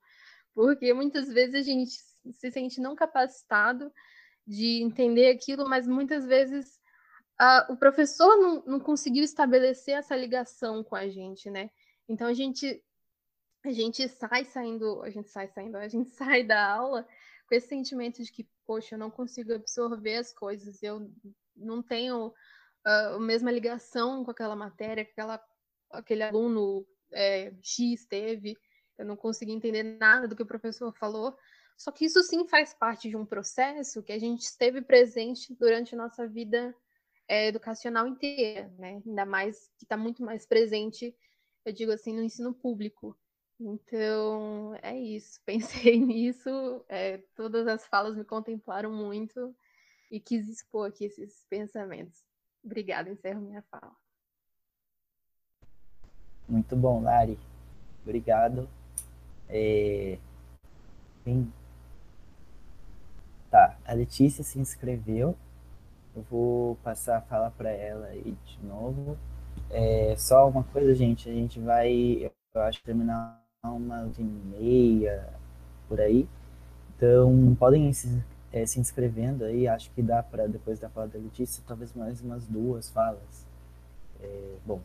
[0.53, 1.91] Porque muitas vezes a gente
[2.33, 3.89] se sente não capacitado
[4.45, 6.77] de entender aquilo, mas muitas vezes
[7.69, 11.71] o professor não, não conseguiu estabelecer essa ligação com a gente, né?
[12.09, 12.83] Então a gente
[13.63, 17.07] a gente sai saindo, a gente sai saindo, a gente sai da aula
[17.51, 21.11] com esse sentimento de que, poxa, eu não consigo absorver as coisas, eu
[21.53, 22.33] não tenho
[22.81, 25.43] a mesma ligação com aquela matéria que aquela,
[25.89, 28.55] aquele aluno é, X teve.
[28.97, 31.35] Eu não consegui entender nada do que o professor falou.
[31.75, 35.93] Só que isso sim faz parte de um processo que a gente esteve presente durante
[35.93, 36.73] a nossa vida
[37.27, 39.01] é, educacional inteira, né?
[39.05, 41.13] Ainda mais que está muito mais presente,
[41.65, 43.13] eu digo assim, no ensino público.
[43.63, 45.39] Então, é isso.
[45.45, 49.55] Pensei nisso, é, todas as falas me contemplaram muito
[50.09, 52.23] e quis expor aqui esses pensamentos.
[52.63, 53.95] Obrigada, encerro minha fala.
[56.49, 57.39] Muito bom, Lari.
[58.03, 58.67] Obrigado.
[59.47, 60.17] É...
[63.49, 65.37] Tá, a Letícia se inscreveu.
[66.15, 69.17] Eu vou passar a fala para ela aí de novo.
[69.69, 75.29] É, só uma coisa, gente, a gente vai, eu acho, terminar umas e meia
[75.87, 76.27] por aí.
[76.95, 79.67] Então, podem se, é, se inscrevendo aí.
[79.67, 83.45] Acho que dá para, depois da fala da Letícia, talvez mais umas duas falas.
[84.19, 84.79] É, bom,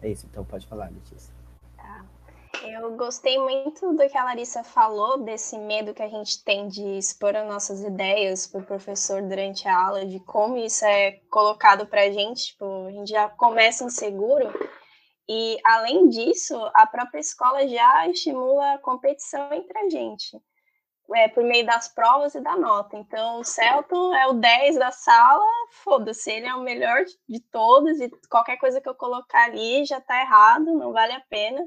[0.00, 0.26] é isso.
[0.30, 1.34] Então, pode falar, Letícia.
[1.76, 2.04] Tá.
[2.64, 6.96] Eu gostei muito do que a Larissa falou, desse medo que a gente tem de
[6.96, 11.86] expor as nossas ideias para o professor durante a aula, de como isso é colocado
[11.86, 14.48] para a gente, tipo, a gente já começa inseguro.
[15.28, 20.36] E, além disso, a própria escola já estimula a competição entre a gente,
[21.14, 22.96] é, por meio das provas e da nota.
[22.96, 25.44] Então, o Celton é o 10 da sala,
[25.82, 29.98] foda-se, ele é o melhor de todos, e qualquer coisa que eu colocar ali já
[29.98, 31.66] está errado, não vale a pena.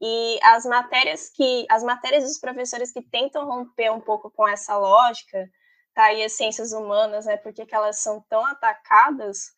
[0.00, 4.76] E as matérias que as matérias dos professores que tentam romper um pouco com essa
[4.76, 5.48] lógica,
[5.94, 7.36] tá aí as ciências humanas, né?
[7.38, 9.55] Porque que elas são tão atacadas,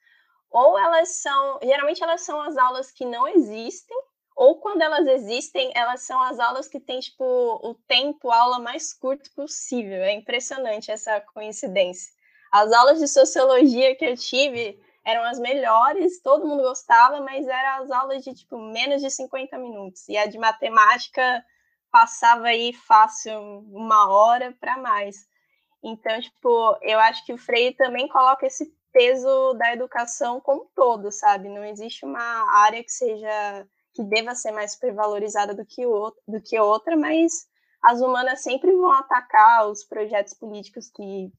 [0.50, 3.96] ou elas são, geralmente elas são as aulas que não existem,
[4.36, 8.94] ou quando elas existem, elas são as aulas que têm tipo o tempo aula mais
[8.94, 10.02] curto possível.
[10.02, 12.12] É impressionante essa coincidência.
[12.52, 17.82] As aulas de sociologia que eu tive eram as melhores, todo mundo gostava, mas eram
[17.82, 20.08] as aulas de tipo menos de 50 minutos.
[20.08, 21.44] E a de matemática
[21.90, 23.40] passava aí fácil
[23.72, 25.16] uma hora para mais.
[25.82, 30.68] Então, tipo, eu acho que o Freire também coloca esse peso da educação como um
[30.74, 31.48] todo, sabe?
[31.48, 32.20] Não existe uma
[32.62, 37.48] área que seja que deva ser mais supervalorizada do que, o, do que outra, mas
[37.82, 41.32] as humanas sempre vão atacar os projetos políticos que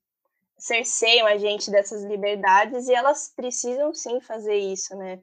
[0.58, 5.22] cerceiam a gente dessas liberdades e elas precisam sim fazer isso, né?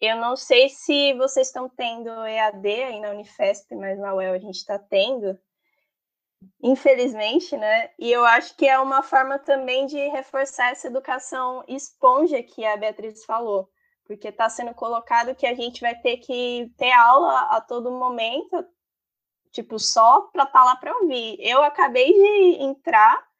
[0.00, 4.38] Eu não sei se vocês estão tendo EAD aí na Unifesp, mas na UEL a
[4.38, 5.38] gente está tendo,
[6.62, 7.90] infelizmente, né?
[7.98, 12.76] E eu acho que é uma forma também de reforçar essa educação esponja que a
[12.76, 13.68] Beatriz falou,
[14.04, 18.64] porque está sendo colocado que a gente vai ter que ter aula a todo momento,
[19.52, 21.36] tipo, só para estar tá lá para ouvir.
[21.40, 23.30] Eu acabei de entrar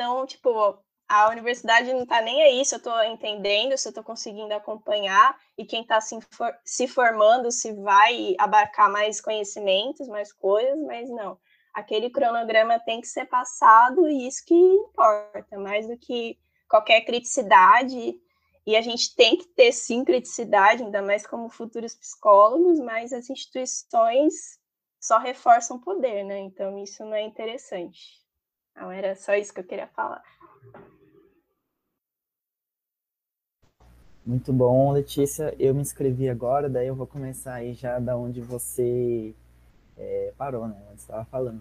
[0.00, 4.02] então, tipo, a universidade não está nem aí se eu estou entendendo, se eu estou
[4.02, 6.18] conseguindo acompanhar, e quem está se,
[6.64, 11.38] se formando se vai abarcar mais conhecimentos, mais coisas, mas não.
[11.74, 16.38] Aquele cronograma tem que ser passado e isso que importa, mais do que
[16.68, 18.14] qualquer criticidade.
[18.66, 23.30] E a gente tem que ter sim criticidade, ainda mais como futuros psicólogos, mas as
[23.30, 24.60] instituições
[25.00, 26.38] só reforçam o poder, né?
[26.38, 28.20] Então isso não é interessante.
[28.70, 30.22] Então, era só isso que eu queria falar.
[34.24, 35.54] Muito bom, Letícia.
[35.58, 39.34] Eu me inscrevi agora, daí eu vou começar aí já da onde você
[40.00, 40.76] é, parou, né?
[40.90, 41.60] Onde estava falando.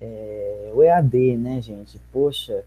[0.00, 1.98] É, o EAD, né, gente?
[2.12, 2.64] Poxa,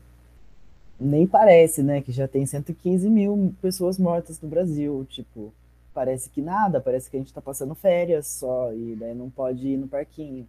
[1.00, 5.06] nem parece, né, que já tem 115 mil pessoas mortas no Brasil.
[5.10, 5.54] Tipo,
[5.94, 9.68] parece que nada, parece que a gente tá passando férias só, e daí não pode
[9.68, 10.48] ir no parquinho.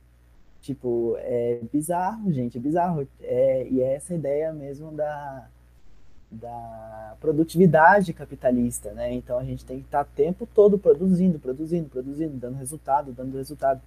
[0.61, 3.09] Tipo, é bizarro, gente, é bizarro.
[3.21, 5.49] É, e é essa ideia mesmo da,
[6.31, 9.13] da produtividade capitalista, né?
[9.13, 13.37] Então a gente tem que estar o tempo todo produzindo, produzindo, produzindo, dando resultado, dando
[13.37, 13.81] resultado.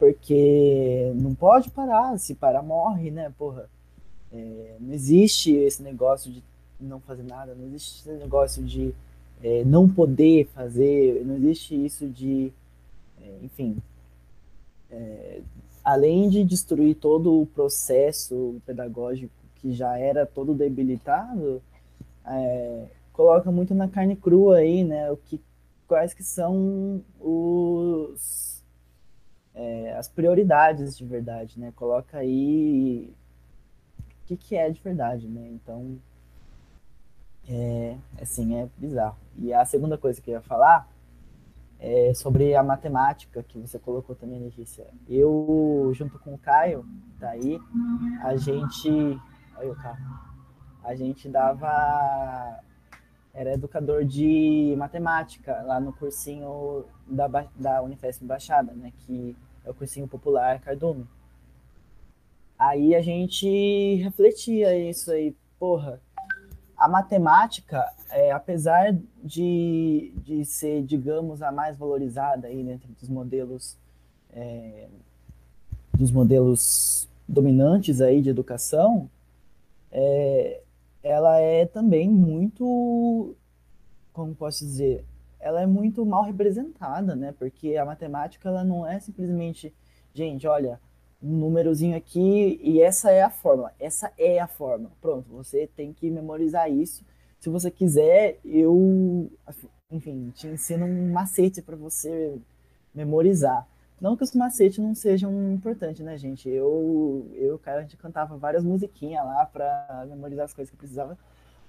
[0.00, 3.30] Porque não pode parar, se parar morre, né?
[3.36, 3.68] Porra,
[4.32, 6.42] é, não existe esse negócio de
[6.80, 8.94] não fazer nada, não existe esse negócio de
[9.42, 12.50] é, não poder fazer, não existe isso de,
[13.20, 13.76] é, enfim,
[14.90, 15.42] é,
[15.84, 21.60] além de destruir todo o processo pedagógico que já era todo debilitado,
[22.24, 25.10] é, coloca muito na carne crua aí, né?
[25.12, 25.38] O que,
[25.86, 28.49] quais que são os,
[29.54, 31.72] é, as prioridades de verdade, né?
[31.76, 33.12] Coloca aí
[33.98, 35.48] o que, que é de verdade, né?
[35.48, 35.98] Então,
[37.48, 39.16] é, assim, é bizarro.
[39.36, 40.88] E a segunda coisa que eu ia falar
[41.80, 44.86] é, sobre a matemática que você colocou também, Letícia.
[45.08, 46.84] Eu, junto com o Caio,
[47.18, 47.58] daí,
[48.22, 48.88] a gente.
[49.56, 50.30] Olha o carro.
[50.84, 52.60] A gente dava.
[53.40, 57.26] Era educador de matemática lá no cursinho da,
[57.56, 58.92] da Unifesp Baixada, né?
[58.98, 59.34] Que
[59.64, 61.06] é o cursinho popular Cardume.
[62.58, 66.02] Aí a gente refletia isso aí, porra,
[66.76, 68.94] a matemática, é, apesar
[69.24, 73.78] de, de ser, digamos, a mais valorizada aí dentro dos modelos
[74.34, 74.86] é,
[75.94, 79.08] dos modelos dominantes aí de educação,
[79.90, 80.60] é,
[81.02, 83.34] ela é também muito,
[84.12, 85.04] como posso dizer,
[85.38, 87.34] ela é muito mal representada, né?
[87.38, 89.74] Porque a matemática ela não é simplesmente,
[90.12, 90.78] gente, olha,
[91.22, 93.72] um númerozinho aqui e essa é a fórmula.
[93.78, 94.90] Essa é a fórmula.
[95.00, 97.04] Pronto, você tem que memorizar isso.
[97.38, 99.30] Se você quiser, eu,
[99.90, 102.36] enfim, te ensino um macete para você
[102.94, 103.66] memorizar.
[104.00, 106.48] Não que os macetes não sejam importantes, né, gente?
[106.48, 111.18] Eu, eu, cara, a gente cantava várias musiquinhas lá para memorizar as coisas que precisava,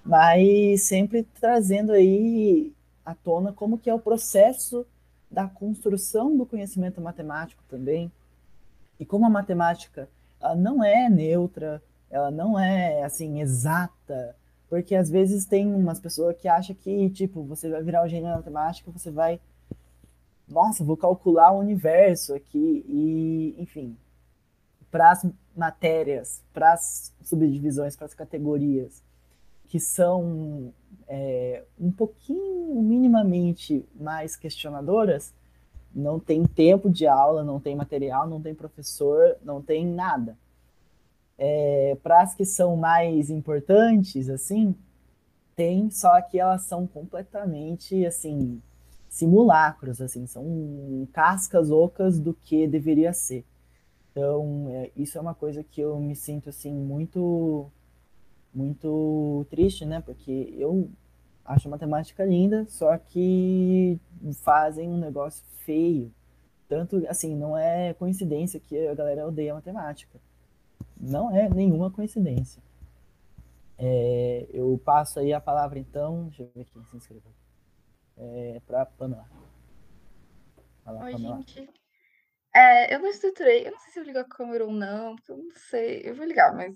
[0.04, 2.74] mas sempre trazendo aí
[3.06, 4.86] à tona como que é o processo
[5.30, 8.12] da construção do conhecimento matemático também.
[9.00, 10.08] E como a matemática
[10.40, 14.36] ela não é neutra, ela não é assim exata,
[14.70, 18.30] porque às vezes tem umas pessoas que acham que tipo, você vai virar o gênio
[18.30, 19.40] da matemática, você vai
[20.52, 23.98] nossa, vou calcular o universo aqui e, enfim,
[24.90, 25.26] para as
[25.56, 29.04] matérias, para as subdivisões, para as categorias
[29.68, 30.74] que são
[31.08, 35.34] é, um pouquinho, minimamente mais questionadoras,
[35.96, 40.38] não tem tempo de aula, não tem material, não tem professor, não tem nada.
[41.38, 44.76] É, Para as que são mais importantes, assim,
[45.56, 48.62] tem, só que elas são completamente, assim,
[49.12, 53.46] simulacros, assim, são cascas ocas do que deveria ser.
[54.10, 57.70] Então, é, isso é uma coisa que eu me sinto, assim, muito,
[58.54, 60.00] muito triste, né?
[60.00, 60.90] Porque eu
[61.44, 64.00] acho matemática linda, só que
[64.44, 66.10] fazem um negócio feio.
[66.70, 70.22] Tanto, assim, não é coincidência que a galera odeia matemática.
[70.98, 72.64] Não é nenhuma coincidência.
[73.78, 76.28] É, eu passo aí a palavra, então.
[76.28, 77.32] Deixa eu ver quem se inscreveu.
[78.24, 79.26] É, para Pamela.
[80.86, 81.38] Fala, Oi, Pamela.
[81.38, 81.68] gente.
[82.54, 85.16] É, eu não estruturei, eu não sei se eu vou ligar a câmera ou não,
[85.16, 86.02] porque eu não sei.
[86.06, 86.76] Eu vou ligar, mas.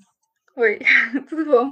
[0.57, 0.79] Oi,
[1.29, 1.71] tudo bom?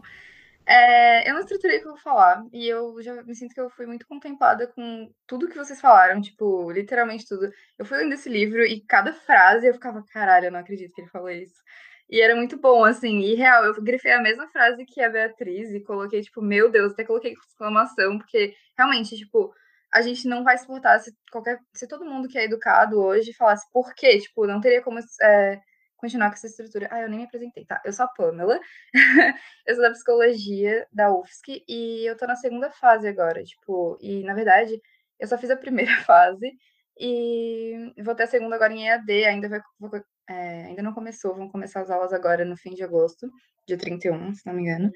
[0.66, 3.60] É, eu não estruturei o que eu vou falar, e eu já me sinto que
[3.60, 7.52] eu fui muito contemplada com tudo que vocês falaram, tipo, literalmente tudo.
[7.78, 11.02] Eu fui lendo esse livro e cada frase eu ficava, caralho, eu não acredito que
[11.02, 11.62] ele falou isso.
[12.10, 15.72] E era muito bom, assim, e real, eu grifei a mesma frase que a Beatriz
[15.74, 19.54] e coloquei, tipo, meu Deus, até coloquei exclamação, porque realmente, tipo,
[19.94, 21.60] a gente não vai suportar se qualquer.
[21.74, 25.00] Se todo mundo que é educado hoje falasse por quê, tipo, não teria como.
[25.22, 25.62] É,
[26.04, 26.90] continuar com essa estrutura.
[26.92, 27.82] Ah, eu nem me apresentei, tá?
[27.86, 28.60] Eu sou a Pamela,
[29.66, 34.22] eu sou da psicologia da UFSC e eu tô na segunda fase agora, tipo, e
[34.24, 34.82] na verdade
[35.18, 36.52] eu só fiz a primeira fase
[37.00, 39.90] e vou ter a segunda agora em EAD, ainda vai, vou,
[40.30, 43.30] é, ainda não começou, vão começar as aulas agora no fim de agosto,
[43.68, 44.92] dia 31, se não me engano.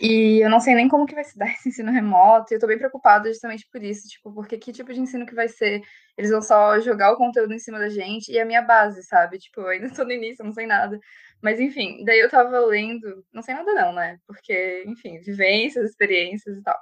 [0.00, 2.60] E eu não sei nem como que vai se dar esse ensino remoto, e eu
[2.60, 5.82] tô bem preocupada justamente por isso, tipo, porque que tipo de ensino que vai ser?
[6.16, 9.38] Eles vão só jogar o conteúdo em cima da gente, e a minha base, sabe?
[9.38, 10.98] Tipo, eu ainda tô no início, não sei nada.
[11.42, 14.18] Mas enfim, daí eu tava lendo, não sei nada não, né?
[14.26, 16.76] Porque, enfim, vivências, experiências e tal.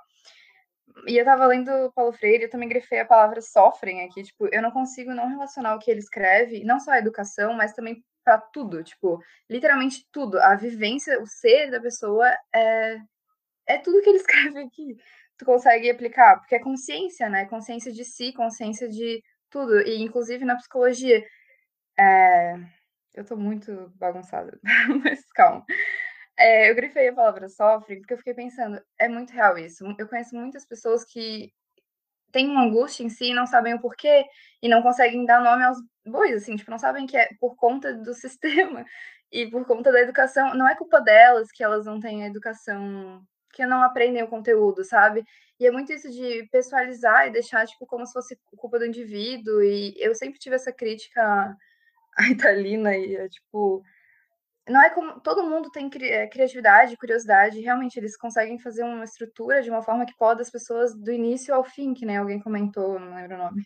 [1.06, 4.62] E eu tava lendo Paulo Freire, eu também grifei a palavra sofrem aqui, tipo, eu
[4.62, 8.38] não consigo não relacionar o que ele escreve, não só a educação, mas também para
[8.38, 10.38] tudo, tipo, literalmente tudo.
[10.38, 12.98] A vivência, o ser da pessoa é,
[13.66, 14.96] é tudo que ele escreve aqui.
[15.38, 17.46] Tu consegue aplicar, porque é consciência, né?
[17.46, 19.80] Consciência de si, consciência de tudo.
[19.80, 21.24] E, inclusive, na psicologia.
[21.98, 22.55] É...
[23.14, 24.59] Eu tô muito bagunçada,
[25.02, 25.64] mas calma.
[26.36, 29.84] É, eu grifei a palavra sofre porque eu fiquei pensando, é muito real isso.
[29.98, 31.52] Eu conheço muitas pessoas que
[32.32, 34.24] têm uma angústia em si não sabem o porquê
[34.62, 37.94] e não conseguem dar nome aos bois, assim, tipo, não sabem que é por conta
[37.94, 38.84] do sistema
[39.30, 40.55] e por conta da educação.
[40.55, 43.22] Não é culpa delas que elas não têm a educação,
[43.52, 45.24] que não aprendem o conteúdo, sabe?
[45.60, 49.62] E é muito isso de pessoalizar e deixar, tipo, como se fosse culpa do indivíduo.
[49.62, 51.56] E eu sempre tive essa crítica
[52.16, 53.82] à Italina e tipo,
[54.68, 59.62] não é como todo mundo tem é, criatividade, curiosidade, realmente eles conseguem fazer uma estrutura
[59.62, 62.98] de uma forma que pode as pessoas do início ao fim, que nem alguém comentou,
[62.98, 63.62] não lembro o nome.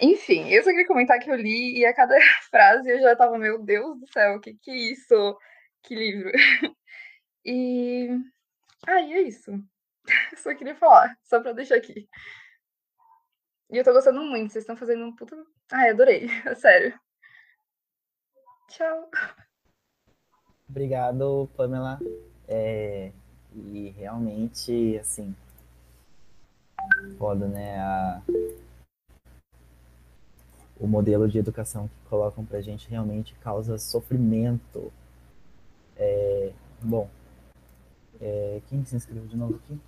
[0.00, 2.16] Enfim, eu só queria comentar que eu li e a cada
[2.50, 5.38] frase eu já tava, meu Deus do céu, que que é isso?
[5.82, 6.30] Que livro.
[7.48, 8.08] E
[8.88, 9.52] aí ah, é isso.
[10.36, 12.08] Só queria falar, só pra deixar aqui.
[13.70, 15.36] E eu tô gostando muito, vocês estão fazendo um puta.
[15.72, 16.98] Ai, adorei, sério.
[18.68, 19.10] Tchau.
[20.68, 21.98] Obrigado, Pamela.
[22.48, 23.12] É,
[23.54, 25.34] e realmente, assim,
[27.18, 27.78] foda, né?
[27.78, 28.22] A,
[30.78, 34.92] o modelo de educação que colocam pra gente realmente causa sofrimento.
[35.96, 36.52] É,
[36.82, 37.08] bom,
[38.20, 39.80] é, quem se inscreveu de novo aqui?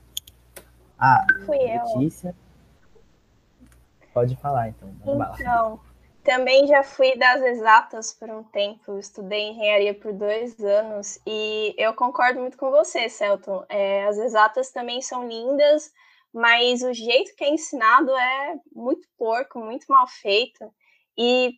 [0.99, 2.29] Ah, Fui Letícia.
[2.29, 4.09] eu.
[4.13, 4.91] Pode falar, então.
[5.03, 5.81] Então,
[6.29, 11.95] também já fui das exatas por um tempo, estudei engenharia por dois anos e eu
[11.95, 13.65] concordo muito com você, Celton.
[13.67, 15.91] É, as exatas também são lindas,
[16.31, 20.71] mas o jeito que é ensinado é muito porco, muito mal feito.
[21.17, 21.55] E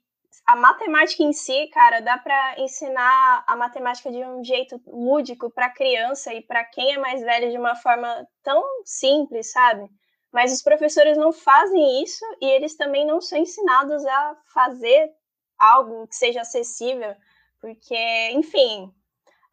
[0.47, 5.68] a matemática em si, cara, dá para ensinar a matemática de um jeito lúdico para
[5.70, 9.90] criança e para quem é mais velho de uma forma tão simples, sabe?
[10.32, 15.12] Mas os professores não fazem isso e eles também não são ensinados a fazer
[15.59, 17.15] algo que seja acessível,
[17.61, 18.93] porque, enfim,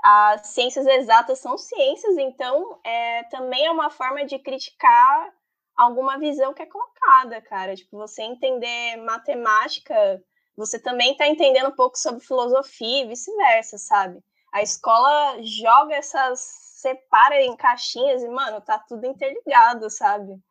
[0.04, 5.34] as ciências exatas são ciências, então é, também é uma forma de criticar
[5.76, 7.76] alguma visão que é colocada, cara.
[7.76, 10.24] Tipo, você entender matemática,
[10.56, 14.24] você também está entendendo um pouco sobre filosofia e vice-versa, sabe?
[14.54, 20.42] A escola joga essas, separa em caixinhas e, mano, tá tudo interligado, sabe?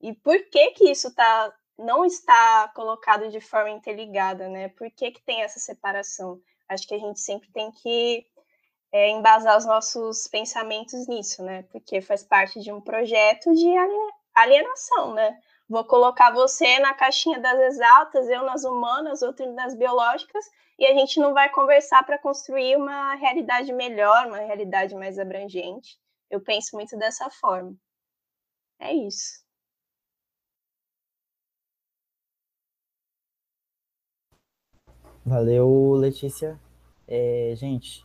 [0.00, 4.68] E por que que isso tá, não está colocado de forma interligada, né?
[4.68, 6.40] Por que que tem essa separação?
[6.68, 8.24] Acho que a gente sempre tem que
[8.92, 11.64] é, embasar os nossos pensamentos nisso, né?
[11.70, 13.68] Porque faz parte de um projeto de
[14.34, 15.38] alienação, né?
[15.68, 20.44] Vou colocar você na caixinha das exatas, eu nas humanas, outro nas biológicas,
[20.78, 25.98] e a gente não vai conversar para construir uma realidade melhor, uma realidade mais abrangente.
[26.30, 27.76] Eu penso muito dessa forma.
[28.80, 29.44] É isso.
[35.30, 36.58] Valeu, Letícia.
[37.06, 38.04] É, gente,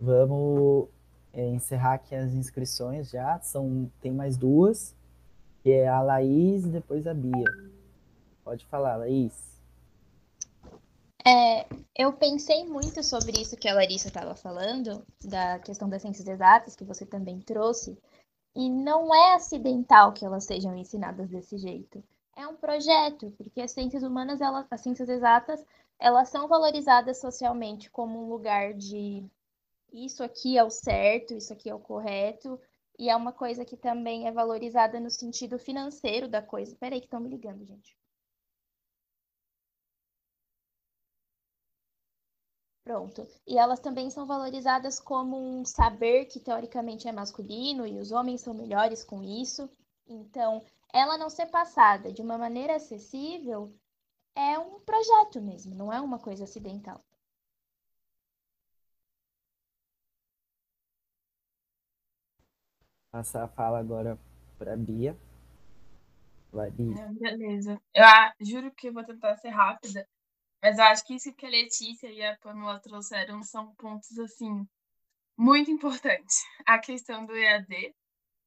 [0.00, 0.86] vamos
[1.32, 3.36] é, encerrar aqui as inscrições já.
[3.40, 4.94] São, tem mais duas,
[5.60, 7.50] que é a Laís e depois a Bia.
[8.44, 9.60] Pode falar, Laís.
[11.26, 11.66] É,
[11.98, 16.76] eu pensei muito sobre isso que a Larissa estava falando, da questão das ciências exatas,
[16.76, 17.98] que você também trouxe,
[18.54, 22.04] e não é acidental que elas sejam ensinadas desse jeito.
[22.36, 25.60] É um projeto, porque as ciências humanas, elas, as ciências exatas,
[26.02, 29.24] elas são valorizadas socialmente como um lugar de
[29.92, 32.60] isso aqui é o certo, isso aqui é o correto,
[32.98, 36.76] e é uma coisa que também é valorizada no sentido financeiro da coisa.
[36.76, 37.96] Peraí que estão me ligando, gente.
[42.84, 43.26] Pronto.
[43.46, 48.40] E elas também são valorizadas como um saber que teoricamente é masculino e os homens
[48.40, 49.70] são melhores com isso.
[50.06, 50.60] Então,
[50.92, 53.72] ela não ser passada de uma maneira acessível
[54.34, 57.04] é um projeto mesmo, não é uma coisa acidental.
[63.10, 64.18] Passar a fala agora
[64.58, 65.16] para Bia.
[66.50, 67.08] Vai, Bia.
[67.12, 67.80] Beleza.
[67.94, 70.08] Eu ah, juro que eu vou tentar ser rápida,
[70.62, 74.66] mas eu acho que isso que a Letícia e a Pamela trouxeram são pontos, assim,
[75.36, 76.42] muito importantes.
[76.64, 77.94] A questão do EAD,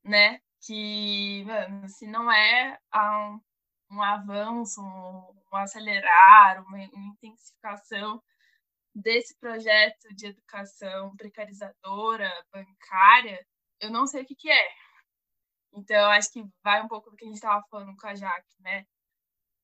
[0.04, 0.40] né?
[0.62, 3.40] Que, mano, se não é um,
[3.90, 8.22] um avanço, um, um acelerar, uma, uma intensificação
[8.94, 13.46] desse projeto de educação precarizadora, bancária,
[13.80, 14.70] eu não sei o que, que é.
[15.74, 18.62] Então, acho que vai um pouco do que a gente estava falando com a Jaque,
[18.62, 18.86] né?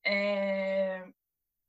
[0.06, 1.06] É...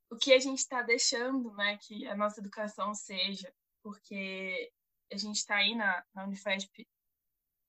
[0.09, 3.51] O que a gente está deixando né, que a nossa educação seja,
[3.81, 4.71] porque
[5.11, 6.87] a gente está aí na, na Unifesp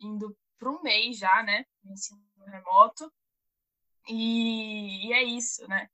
[0.00, 1.64] indo para um mês já, né?
[1.84, 3.10] ensino remoto.
[4.08, 5.88] E, e é isso, né?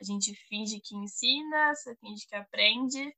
[0.00, 3.14] A gente finge que ensina, você finge que aprende,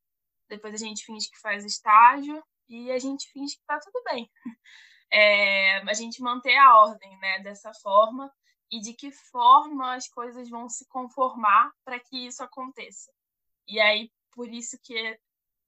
[0.48, 4.30] depois a gente finge que faz estágio e a gente finge que tá tudo bem.
[5.10, 8.30] É, a gente manter a ordem, né, dessa forma
[8.70, 13.10] e de que forma as coisas vão se conformar para que isso aconteça.
[13.66, 15.18] E aí, por isso que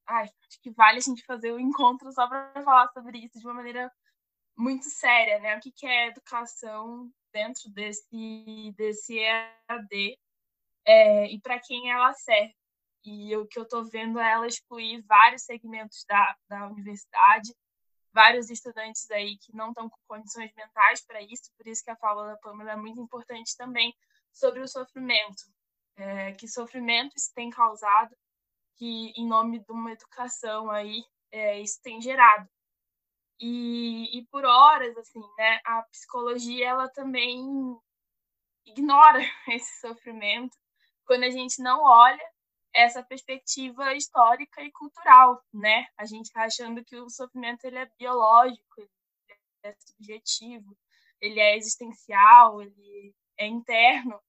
[0.06, 3.38] ai, acho que vale a gente fazer o um encontro só para falar sobre isso
[3.38, 3.90] de uma maneira
[4.56, 5.56] muito séria, né?
[5.56, 10.18] O que, que é educação dentro desse, desse EAD
[10.86, 12.54] é, e para quem ela serve.
[13.04, 17.54] E o que eu estou vendo é ela excluir vários segmentos da, da universidade,
[18.12, 21.96] vários estudantes aí que não estão com condições mentais para isso, por isso que a
[21.96, 23.94] fala da Pamela é muito importante também
[24.32, 25.42] sobre o sofrimento.
[25.96, 28.14] É, que sofrimento isso tem causado,
[28.76, 32.48] que em nome de uma educação aí, é, isso tem gerado.
[33.40, 37.42] E, e por horas, assim, né, a psicologia, ela também
[38.66, 39.18] ignora
[39.48, 40.56] esse sofrimento
[41.06, 42.22] quando a gente não olha
[42.72, 45.86] essa perspectiva histórica e cultural, né?
[45.96, 48.90] A gente está achando que o sofrimento ele é biológico, ele
[49.64, 50.76] é subjetivo,
[51.20, 54.20] ele é existencial, ele é interno.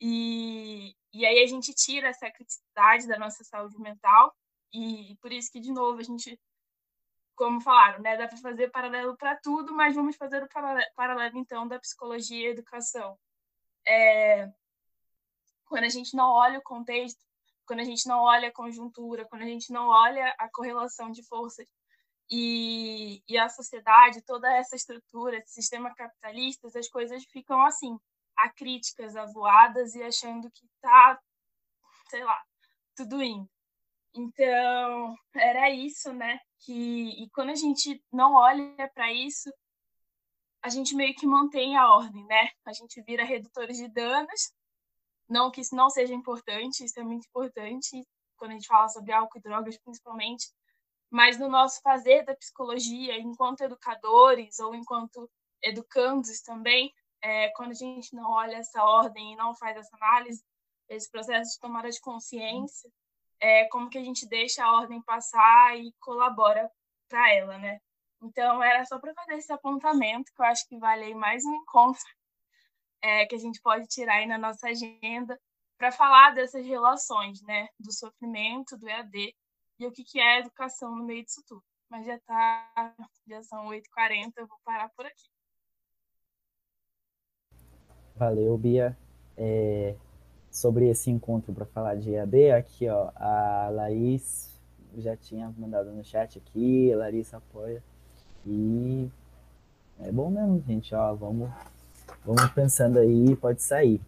[0.00, 4.32] E, e aí a gente tira essa criticidade da nossa saúde mental
[4.72, 6.38] e por isso que, de novo, a gente
[7.38, 8.16] como falaram, né?
[8.16, 10.48] Dá para fazer paralelo para tudo, mas vamos fazer o
[10.96, 13.16] paralelo, então, da psicologia e educação.
[13.86, 14.50] É,
[15.64, 17.24] quando a gente não olha o contexto,
[17.64, 21.22] quando a gente não olha a conjuntura, quando a gente não olha a correlação de
[21.22, 21.68] forças
[22.28, 27.96] e, e a sociedade, toda essa estrutura, esse sistema capitalista, as coisas ficam assim,
[28.36, 31.20] acríticas, avoadas e achando que tá,
[32.10, 32.42] sei lá,
[32.96, 33.48] tudo indo.
[34.14, 36.40] Então, era isso, né?
[36.60, 39.50] Que, e quando a gente não olha para isso,
[40.62, 42.50] a gente meio que mantém a ordem, né?
[42.64, 44.52] A gente vira redutores de danos.
[45.28, 48.02] Não que isso não seja importante, isso é muito importante
[48.36, 50.46] quando a gente fala sobre álcool e drogas, principalmente.
[51.10, 55.30] Mas no nosso fazer da psicologia, enquanto educadores ou enquanto
[55.62, 60.42] educandos também, é, quando a gente não olha essa ordem e não faz essa análise,
[60.88, 62.90] esse processo de tomada de consciência,
[63.40, 66.70] é, como que a gente deixa a ordem passar e colabora
[67.08, 67.80] para ela, né?
[68.22, 71.54] Então, era só para fazer esse apontamento, que eu acho que vale aí mais um
[71.54, 72.02] encontro
[73.00, 75.38] é, que a gente pode tirar aí na nossa agenda
[75.76, 77.68] para falar dessas relações, né?
[77.78, 79.34] Do sofrimento, do EAD
[79.78, 81.62] e o que, que é educação no meio disso tudo.
[81.88, 82.94] Mas já tá,
[83.26, 85.30] já são 8h40, eu vou parar por aqui.
[88.16, 88.98] Valeu, Bia.
[89.36, 89.96] É,
[90.58, 94.50] sobre esse encontro para falar de EAD, aqui ó, a Laís
[94.96, 97.82] já tinha mandado no chat aqui, a Larissa apoia.
[98.44, 99.08] E
[100.00, 101.48] é bom mesmo, gente, ó, vamos,
[102.24, 104.00] vamos pensando aí, pode sair.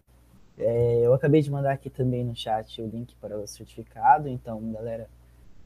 [0.57, 4.59] É, eu acabei de mandar aqui também no chat o link para o certificado, então,
[4.73, 5.09] galera,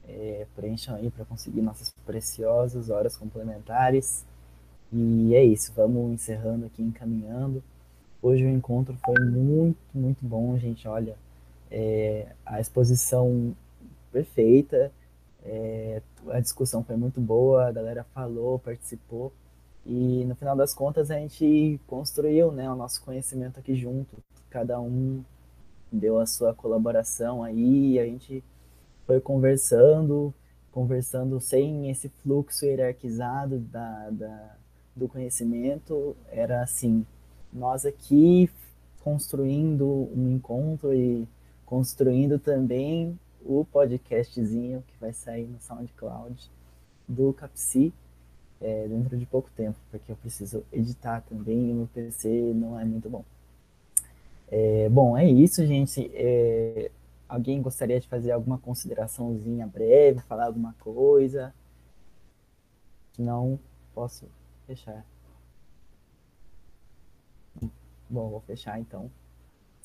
[0.08, 4.24] é, preencham aí para conseguir nossas preciosas horas complementares.
[4.92, 7.62] E é isso, vamos encerrando aqui, encaminhando.
[8.26, 10.88] Hoje o encontro foi muito, muito bom, gente.
[10.88, 11.16] Olha,
[11.70, 13.54] é, a exposição
[14.10, 14.90] perfeita,
[15.44, 19.32] é, a discussão foi muito boa, a galera falou, participou.
[19.86, 24.16] E no final das contas a gente construiu né, o nosso conhecimento aqui junto.
[24.50, 25.22] Cada um
[25.92, 28.42] deu a sua colaboração aí, a gente
[29.06, 30.34] foi conversando,
[30.72, 34.56] conversando sem esse fluxo hierarquizado da, da,
[34.96, 36.16] do conhecimento.
[36.28, 37.06] Era assim,
[37.56, 38.50] nós aqui
[39.02, 41.26] construindo um encontro e
[41.64, 46.50] construindo também o podcastzinho que vai sair no SoundCloud
[47.08, 47.92] do Capsi
[48.60, 52.84] é, dentro de pouco tempo, porque eu preciso editar também e meu PC não é
[52.84, 53.24] muito bom.
[54.48, 56.10] É, bom, é isso, gente.
[56.14, 56.90] É,
[57.28, 61.54] alguém gostaria de fazer alguma consideraçãozinha breve, falar alguma coisa?
[63.18, 63.58] Não,
[63.94, 64.26] posso
[64.66, 65.04] fechar.
[68.08, 69.10] Bom, vou fechar então.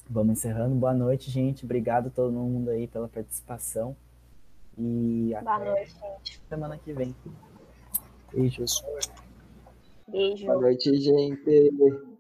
[0.10, 0.76] Vamos encerrando.
[0.76, 1.65] Boa noite, gente.
[1.65, 3.95] Obrigado a todo mundo aí pela participação.
[4.77, 6.41] E Boa até noite, gente.
[6.48, 7.15] semana que vem.
[8.34, 8.84] Beijos.
[10.07, 10.45] Beijo.
[10.45, 12.10] Boa noite, gente.